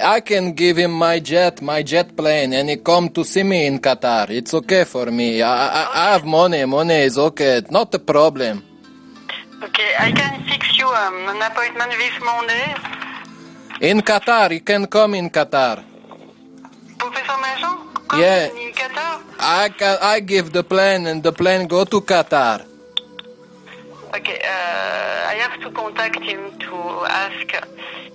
I 0.00 0.20
can 0.20 0.52
give 0.52 0.76
him 0.76 0.92
my 0.92 1.18
jet, 1.18 1.60
my 1.60 1.82
jet 1.82 2.16
plane, 2.16 2.52
and 2.52 2.68
he 2.70 2.76
come 2.76 3.08
to 3.10 3.24
see 3.24 3.42
me 3.42 3.66
in 3.66 3.78
Qatar. 3.80 4.30
It's 4.30 4.54
okay 4.54 4.84
for 4.84 5.06
me. 5.10 5.42
I 5.42 5.54
I, 5.68 5.82
I 6.02 6.12
have 6.12 6.24
money. 6.24 6.64
Money 6.66 6.94
is 7.06 7.18
okay. 7.18 7.62
Not 7.70 7.94
a 7.94 7.98
problem. 7.98 8.62
Okay, 9.62 9.90
I 9.98 10.12
can 10.12 10.42
fix 10.44 10.78
you 10.78 10.86
um, 10.86 11.28
an 11.28 11.42
appointment 11.42 11.90
this 11.98 12.14
Monday. 12.22 12.74
In 13.80 14.00
Qatar, 14.02 14.52
you 14.52 14.60
can 14.60 14.86
come 14.86 15.14
in 15.14 15.30
Qatar. 15.30 15.82
Professor 16.98 17.38
Majon? 17.44 17.76
Come 18.08 18.20
Yeah. 18.20 18.46
in 18.46 18.72
Qatar? 18.72 19.20
I 19.40 19.68
can, 19.70 19.98
I 20.00 20.20
give 20.20 20.52
the 20.52 20.62
plane, 20.62 21.06
and 21.06 21.22
the 21.22 21.32
plane 21.32 21.66
go 21.66 21.84
to 21.84 22.00
Qatar. 22.00 22.64
Okay, 24.14 24.40
uh, 24.44 25.30
I 25.32 25.34
have 25.42 25.60
to 25.60 25.70
contact 25.70 26.20
him 26.22 26.40
to 26.58 26.74
ask 27.08 27.48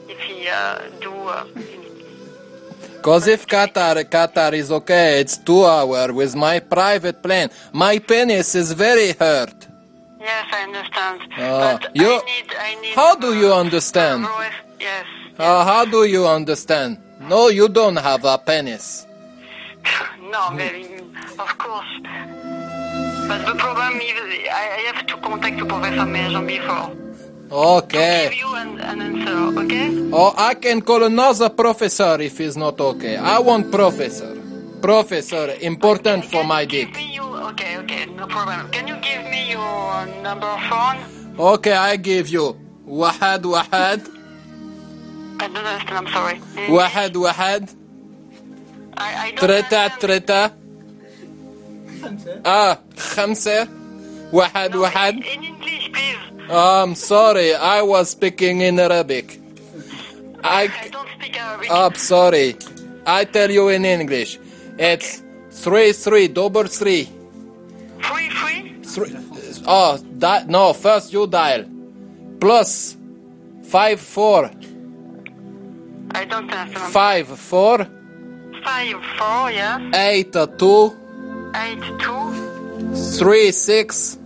if 0.07 0.19
he 0.19 0.47
uh, 0.47 0.79
do. 1.01 1.11
Uh, 1.11 1.43
Cause 3.01 3.27
if 3.27 3.45
Qatar, 3.45 4.01
Qatar 4.05 4.53
is 4.53 4.71
okay, 4.71 5.19
it's 5.19 5.37
two 5.37 5.65
hour 5.65 6.13
with 6.13 6.35
my 6.37 6.59
private 6.59 7.21
plane. 7.21 7.49
My 7.73 7.99
penis 7.99 8.55
is 8.55 8.71
very 8.71 9.11
hurt. 9.11 9.67
Yes, 10.23 10.45
I 10.51 10.63
understand. 10.63 11.17
Ah, 11.37 11.77
but 11.81 11.95
you- 11.95 12.21
I 12.21 12.25
need, 12.25 12.49
I 12.57 12.81
need. 12.81 12.93
How 12.95 13.15
do 13.15 13.33
you 13.35 13.53
uh, 13.53 13.59
understand? 13.59 14.25
uh, 14.25 14.49
Yes. 14.79 15.05
Uh, 15.37 15.63
how 15.65 15.85
do 15.85 16.03
you 16.05 16.27
understand? 16.27 16.97
No, 17.21 17.47
you 17.47 17.67
don't 17.69 17.95
have 17.95 18.25
a 18.25 18.37
penis. 18.37 19.07
no, 20.33 20.51
maybe, 20.51 20.85
of 21.39 21.51
course. 21.57 21.93
But 23.27 23.45
the 23.47 23.55
problem 23.55 24.01
is, 24.01 24.19
I, 24.51 24.91
have 24.93 25.07
to 25.07 25.15
contact 25.17 25.57
Professor 25.57 26.05
Majon 26.05 26.45
before. 26.47 26.89
To 27.49 27.55
Okay. 27.55 28.29
give 28.29 28.39
you 28.39 28.55
an, 28.55 28.79
an 28.79 29.01
answer, 29.01 29.59
okay? 29.61 29.87
Oh, 30.11 30.33
I 30.37 30.55
can 30.55 30.81
call 30.81 31.03
another 31.03 31.49
professor 31.49 32.19
if 32.19 32.39
it's 32.41 32.57
not 32.57 32.79
okay. 32.81 33.15
I 33.15 33.39
want 33.39 33.71
professor. 33.71 34.35
Professor, 34.82 35.46
important 35.60 36.24
for 36.24 36.40
Can 36.42 36.48
my 36.48 36.60
you 36.62 36.66
give 36.66 36.86
dick. 36.88 36.96
me 36.96 37.14
you- 37.14 37.36
okay, 37.50 37.72
okay, 37.82 38.02
no 38.06 38.26
problem. 38.26 38.60
Can 38.70 38.86
you 38.90 38.96
give 39.08 39.22
me 39.32 39.50
your 39.50 40.06
number 40.22 40.46
of 40.46 40.60
phone? 40.70 40.98
Okay, 41.38 41.72
I 41.72 41.96
give 41.96 42.28
you. 42.28 42.56
واحد 42.86 43.46
واحد 43.46 44.00
I 45.40 45.46
don't 45.46 45.56
understand, 45.56 45.98
I'm 45.98 46.08
sorry. 46.12 46.40
واحد 46.70 47.16
واحد 47.16 47.70
I, 48.96 49.00
I 49.00 49.30
don't 49.30 49.40
تريتا 49.40 49.86
understand. 49.86 50.00
تريتا 50.00 50.50
اه 52.46 52.78
خمسة 52.98 53.68
واحد 54.32 54.76
واحد 54.76 55.14
In 55.14 55.42
English, 55.44 55.92
please. 55.92 56.50
I'm 56.50 56.94
sorry, 56.94 57.54
I 57.54 57.82
was 57.82 58.10
speaking 58.10 58.60
in 58.62 58.78
Arabic. 58.80 59.38
I, 60.42 60.62
I 60.84 60.88
don't 60.88 61.08
speak 61.18 61.36
Arabic. 61.38 61.70
I'm 61.70 61.94
sorry. 61.94 62.56
I 63.06 63.24
tell 63.24 63.50
you 63.50 63.68
in 63.68 63.84
English. 63.84 64.38
it's 64.77 65.23
three, 65.51 65.93
three, 65.93 66.27
double 66.27 66.65
three. 66.65 67.09
Free, 67.99 68.29
free? 68.29 68.75
three 68.83 69.15
oh, 69.65 69.97
di- 70.17 70.45
no, 70.47 70.73
first 70.73 71.13
you 71.13 71.27
dial. 71.27 71.65
Plus 72.39 72.97
five, 73.63 73.99
four, 73.99 74.51
I 76.11 76.25
don't 76.25 76.49
have. 76.49 76.71
Five 76.91 77.27
four. 77.27 77.87
Five 78.63 79.03
four. 79.17 79.51
Yeah. 79.51 79.91
eight, 79.93 80.35
uh, 80.35 80.47
two, 80.47 80.93
Eight, 81.55 81.79
two, 81.99 82.95
three, 83.19 83.51
six, 83.51 84.17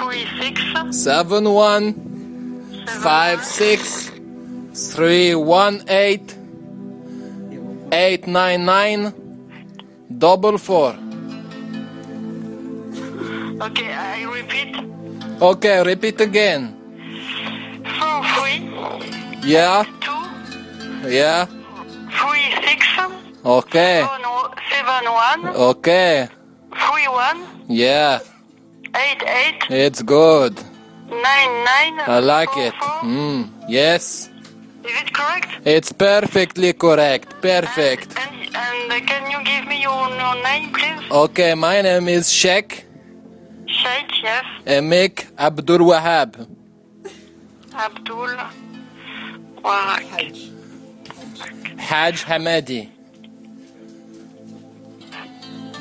three, 0.00 0.26
six, 0.40 0.60
seven, 0.90 1.44
one, 1.52 1.94
seven, 2.86 3.02
five, 3.02 3.44
six, 3.44 4.10
three, 4.94 5.34
one, 5.34 5.82
eight, 5.88 6.36
eight, 7.92 8.26
nine, 8.26 8.64
nine, 8.64 9.12
double 10.10 10.58
four. 10.58 10.94
Okay, 13.60 13.92
I 13.92 14.22
repeat. 14.24 14.76
Okay, 15.40 15.82
repeat 15.82 16.20
again. 16.20 16.74
Four, 17.98 18.22
three, 18.36 18.58
Yeah, 19.42 19.84
two, 20.00 21.08
yeah. 21.08 21.46
three, 21.46 22.46
six, 22.66 22.80
Okay, 23.44 24.04
seven, 24.04 24.22
seven, 24.70 25.04
one, 25.12 25.40
okay. 25.56 26.28
three, 26.74 27.08
one, 27.08 27.38
Yeah, 27.68 28.18
eight, 28.94 29.22
eight, 29.26 29.60
it's 29.70 30.02
good. 30.02 30.54
nine, 31.08 31.52
nine. 31.64 31.94
I 32.06 32.18
like 32.20 32.50
four, 32.50 32.62
it. 32.66 32.74
four. 32.74 33.00
Mm, 33.08 33.48
yes, 33.68 34.28
Is 34.84 34.92
it 35.02 35.12
correct? 35.14 35.48
it's 35.64 35.92
perfectly 35.92 36.72
correct. 36.72 37.28
Perfect. 37.40 38.08
And, 38.18 38.34
and 38.34 38.35
uh, 38.56 39.00
can 39.10 39.30
you 39.30 39.40
give 39.44 39.66
me 39.68 39.82
your, 39.82 40.08
your 40.22 40.34
name, 40.42 40.72
please? 40.72 41.10
Okay, 41.10 41.54
my 41.54 41.80
name 41.82 42.08
is 42.08 42.32
Sheikh 42.32 42.86
Sheikh, 43.66 44.22
yes. 44.22 44.44
Emik 44.64 45.26
Abdul 45.38 45.78
Wahab. 45.90 46.46
Abdul 47.74 48.32
Warak. 49.62 50.50
Haj 51.78 52.24
Hamadi. 52.24 52.88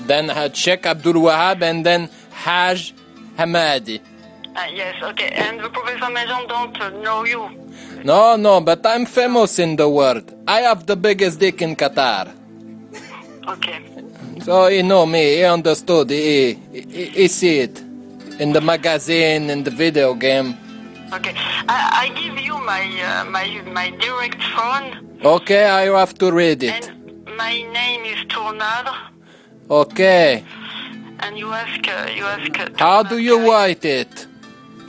Then 0.08 0.30
uh, 0.30 0.52
Sheikh 0.54 0.86
Abdul 0.86 1.14
Wahab 1.14 1.62
and 1.62 1.86
then 1.86 2.10
Haj 2.32 2.94
Hamadi. 3.38 4.02
Ah, 4.58 4.68
yes, 4.68 4.96
okay. 5.04 5.30
And 5.30 5.60
the 5.60 5.70
Professor 5.70 6.10
Maison 6.12 6.48
don't 6.48 6.80
uh, 6.82 6.90
know 7.02 7.26
you. 7.26 7.50
No, 8.04 8.36
no, 8.36 8.62
but 8.62 8.86
I'm 8.86 9.06
famous 9.06 9.60
in 9.60 9.76
the 9.76 9.90
world. 9.90 10.34
I 10.48 10.62
have 10.62 10.86
the 10.86 10.96
biggest 10.96 11.40
dick 11.40 11.62
in 11.62 11.76
Qatar. 11.76 12.32
Okay. 13.48 13.80
So 14.42 14.68
he 14.68 14.82
know 14.82 15.06
me, 15.06 15.36
he 15.38 15.44
understood, 15.44 16.10
he, 16.10 16.54
he, 16.72 17.06
he 17.06 17.28
see 17.28 17.60
it. 17.60 17.80
In 18.40 18.52
the 18.52 18.62
magazine, 18.62 19.50
in 19.50 19.64
the 19.64 19.72
video 19.72 20.14
game. 20.14 20.56
Okay. 21.14 21.34
I, 21.70 22.10
I 22.10 22.20
give 22.20 22.38
you 22.44 22.58
my 22.60 22.84
uh, 23.02 23.26
my 23.30 23.48
my 23.72 23.90
direct 23.92 24.42
phone, 24.54 24.88
Okay, 25.24 25.66
I 25.66 25.84
have 25.98 26.14
to 26.16 26.32
read 26.32 26.62
it. 26.64 26.90
and 26.90 27.36
my 27.38 27.54
name 27.72 28.04
is 28.04 28.26
Tournade, 28.28 28.92
Okay. 29.70 30.44
and 31.20 31.38
you 31.38 31.48
ask 31.54 31.88
uh, 31.88 32.12
you 32.14 32.26
ask. 32.26 32.60
Uh, 32.60 32.68
How 32.78 33.04
do 33.04 33.18
you 33.20 33.48
write 33.50 33.86
it? 33.86 34.28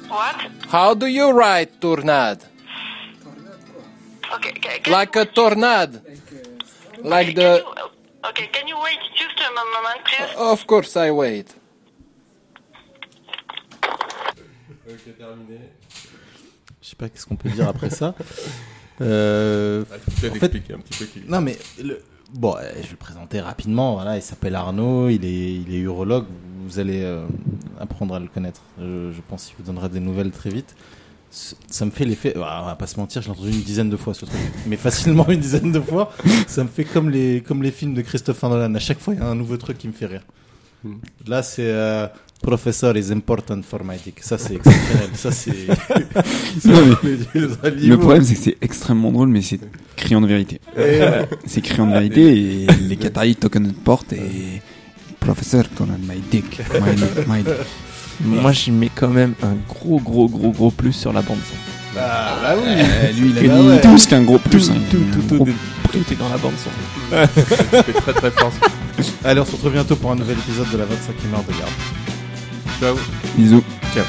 What? 0.09 0.37
How 0.69 0.95
do 0.95 1.07
you 1.07 1.31
write 1.31 1.81
tornado? 1.81 2.45
Okay. 4.35 4.53
Can 4.53 4.93
Like 4.93 5.15
a 5.17 5.25
tornado. 5.25 6.01
Like 7.03 7.35
the. 7.37 7.63
you- 7.65 7.91
okay. 8.31 8.49
Can 8.53 8.67
you 8.69 8.77
wait 8.83 8.99
just 9.15 9.39
a 9.41 9.51
moment, 9.51 10.01
please? 10.05 10.37
Of 10.39 10.67
course 10.67 10.97
I 10.97 11.11
wait. 11.11 11.55
Ok, 14.89 15.17
terminé. 15.19 15.59
Je 16.81 16.89
sais 16.91 16.97
pas 16.97 17.09
qu'est-ce 17.09 17.27
qu'on 17.27 17.37
peut 17.37 17.51
dire 17.51 17.69
après 17.69 17.91
ça. 17.91 18.15
Euh, 19.03 19.85
Ah, 19.93 19.97
tu 19.99 20.11
peux 20.23 20.31
En 20.31 20.33
fait- 20.33 20.39
t'expliquer 20.49 20.73
un 20.73 20.79
petit 20.79 20.99
peu 20.99 21.05
qui. 21.05 21.21
Non, 21.29 21.43
mais 21.43 21.59
le- 21.85 22.03
bon, 22.33 22.57
euh, 22.57 22.63
je 22.77 22.81
vais 22.85 22.89
le 22.93 22.97
présenter 22.97 23.41
rapidement. 23.43 23.93
Voilà, 23.93 24.17
il 24.17 24.23
s'appelle 24.23 24.55
Arnaud, 24.55 25.11
il 25.11 25.23
est, 25.23 25.53
il 25.53 25.75
est 25.75 25.81
urologue. 25.81 26.25
Vous 26.67 26.79
allez 26.79 27.03
euh, 27.03 27.27
apprendre 27.79 28.15
à 28.15 28.21
le 28.21 28.27
connaître. 28.29 28.63
Je, 28.81 29.13
je 29.13 29.21
pense 29.29 29.45
qu'il 29.49 29.57
vous 29.59 29.65
donnera 29.65 29.91
des 29.91 30.01
nouvelles 30.01 30.31
très 30.31 30.49
vite. 30.49 30.75
Ça 31.31 31.85
me 31.85 31.91
fait 31.91 32.05
l'effet. 32.05 32.35
ah, 32.37 32.61
on 32.63 32.67
va 32.67 32.77
pas 32.77 32.87
se 32.87 32.99
mentir, 32.99 33.21
je 33.21 33.27
l'ai 33.27 33.33
entendu 33.33 33.51
une 33.51 33.63
dizaine 33.63 33.91
de 33.91 33.97
fois 33.97 34.15
ce 34.15 34.25
truc, 34.25 34.41
mais 34.67 34.77
facilement 34.77 35.29
une 35.29 35.41
dizaine 35.41 35.73
de 35.73 35.81
fois. 35.81 36.13
Ça 36.47 36.63
me 36.65 36.69
fait 36.69 36.85
comme 36.85 37.11
les 37.11 37.43
comme 37.43 37.63
les 37.63 37.71
films 37.71 37.95
de 37.95 38.03
Christopher 38.03 38.49
Nolan. 38.49 38.75
À 38.75 38.79
chaque 38.79 39.01
fois, 39.01 39.15
il 39.15 39.21
y 39.21 39.23
a 39.23 39.27
un 39.27 39.35
nouveau 39.35 39.57
truc 39.57 39.79
qui 39.79 39.89
me 39.89 39.93
fait 39.93 40.07
rire. 40.07 40.23
Hmm. 40.85 40.95
Là, 41.27 41.43
c'est 41.43 41.69
euh, 41.69 42.07
Professor 42.43 42.97
is 42.97 43.11
important 43.11 43.63
for 43.63 43.83
my 43.83 43.97
dick. 44.03 44.23
Ça, 44.23 44.39
c'est 44.39 44.55
exceptionnel. 44.55 45.11
Ça, 45.15 45.33
c'est. 45.33 45.51
Le 46.65 47.97
problème, 47.97 48.23
c'est 48.23 48.35
que 48.35 48.41
c'est 48.41 48.57
extrêmement 48.61 49.11
drôle, 49.11 49.29
mais 49.29 49.43
c'est 49.43 49.61
criant 49.97 50.21
de 50.21 50.27
vérité. 50.27 50.61
C'est 51.47 51.61
criant 51.61 51.87
de 51.87 51.93
vérité 51.93 52.65
et 52.65 52.67
les 52.67 52.97
Qataris 52.97 53.37
toquent 53.37 53.57
à 53.57 53.61
notre 53.61 53.81
porte 53.81 54.13
et. 54.13 54.63
Professeur, 55.21 55.69
ton 55.71 55.87
my 55.87 56.21
dick. 56.31 56.61
My, 56.75 56.95
my 57.27 57.43
dick. 57.43 57.55
Moi, 58.25 58.53
j'y 58.53 58.71
mets 58.71 58.91
quand 58.95 59.09
même 59.09 59.35
un 59.43 59.55
gros, 59.69 60.01
gros, 60.01 60.29
gros, 60.29 60.51
gros 60.51 60.71
plus 60.71 60.93
sur 60.93 61.13
la 61.13 61.23
bande 61.23 61.39
son. 61.49 61.55
Ah, 61.99 62.37
bah 62.43 62.55
oui. 62.57 62.65
Euh, 62.77 63.13
lui, 63.13 63.31
il 63.31 63.39
a 63.51 63.55
Bah 63.55 63.61
ouais. 63.63 63.81
plus 63.81 64.07
qu'un 64.07 64.23
gros 64.23 64.39
plus. 64.39 64.71
hein. 64.71 64.75
tout, 64.91 64.97
un 64.99 65.21
tout, 65.29 65.37
gros- 65.37 65.45
tout, 65.47 65.99
tout 65.99 66.13
est 66.13 66.17
dans 66.17 66.29
la 66.29 66.37
bande 66.39 66.53
son. 66.63 66.71
C'est 67.35 67.93
très 68.03 68.13
très 68.13 68.31
fort. 68.31 68.53
Allez, 69.25 69.41
on 69.41 69.45
se 69.45 69.53
retrouve 69.53 69.73
bientôt 69.73 69.97
pour 69.97 70.13
un 70.13 70.17
nouvel 70.17 70.37
épisode 70.39 70.71
de 70.71 70.79
la 70.79 70.85
25e 70.85 71.35
heure 71.35 71.45
de 71.45 71.53
garde. 71.59 71.73
Ciao. 72.81 72.97
Bisous. 73.37 73.63
Ciao. 73.95 74.05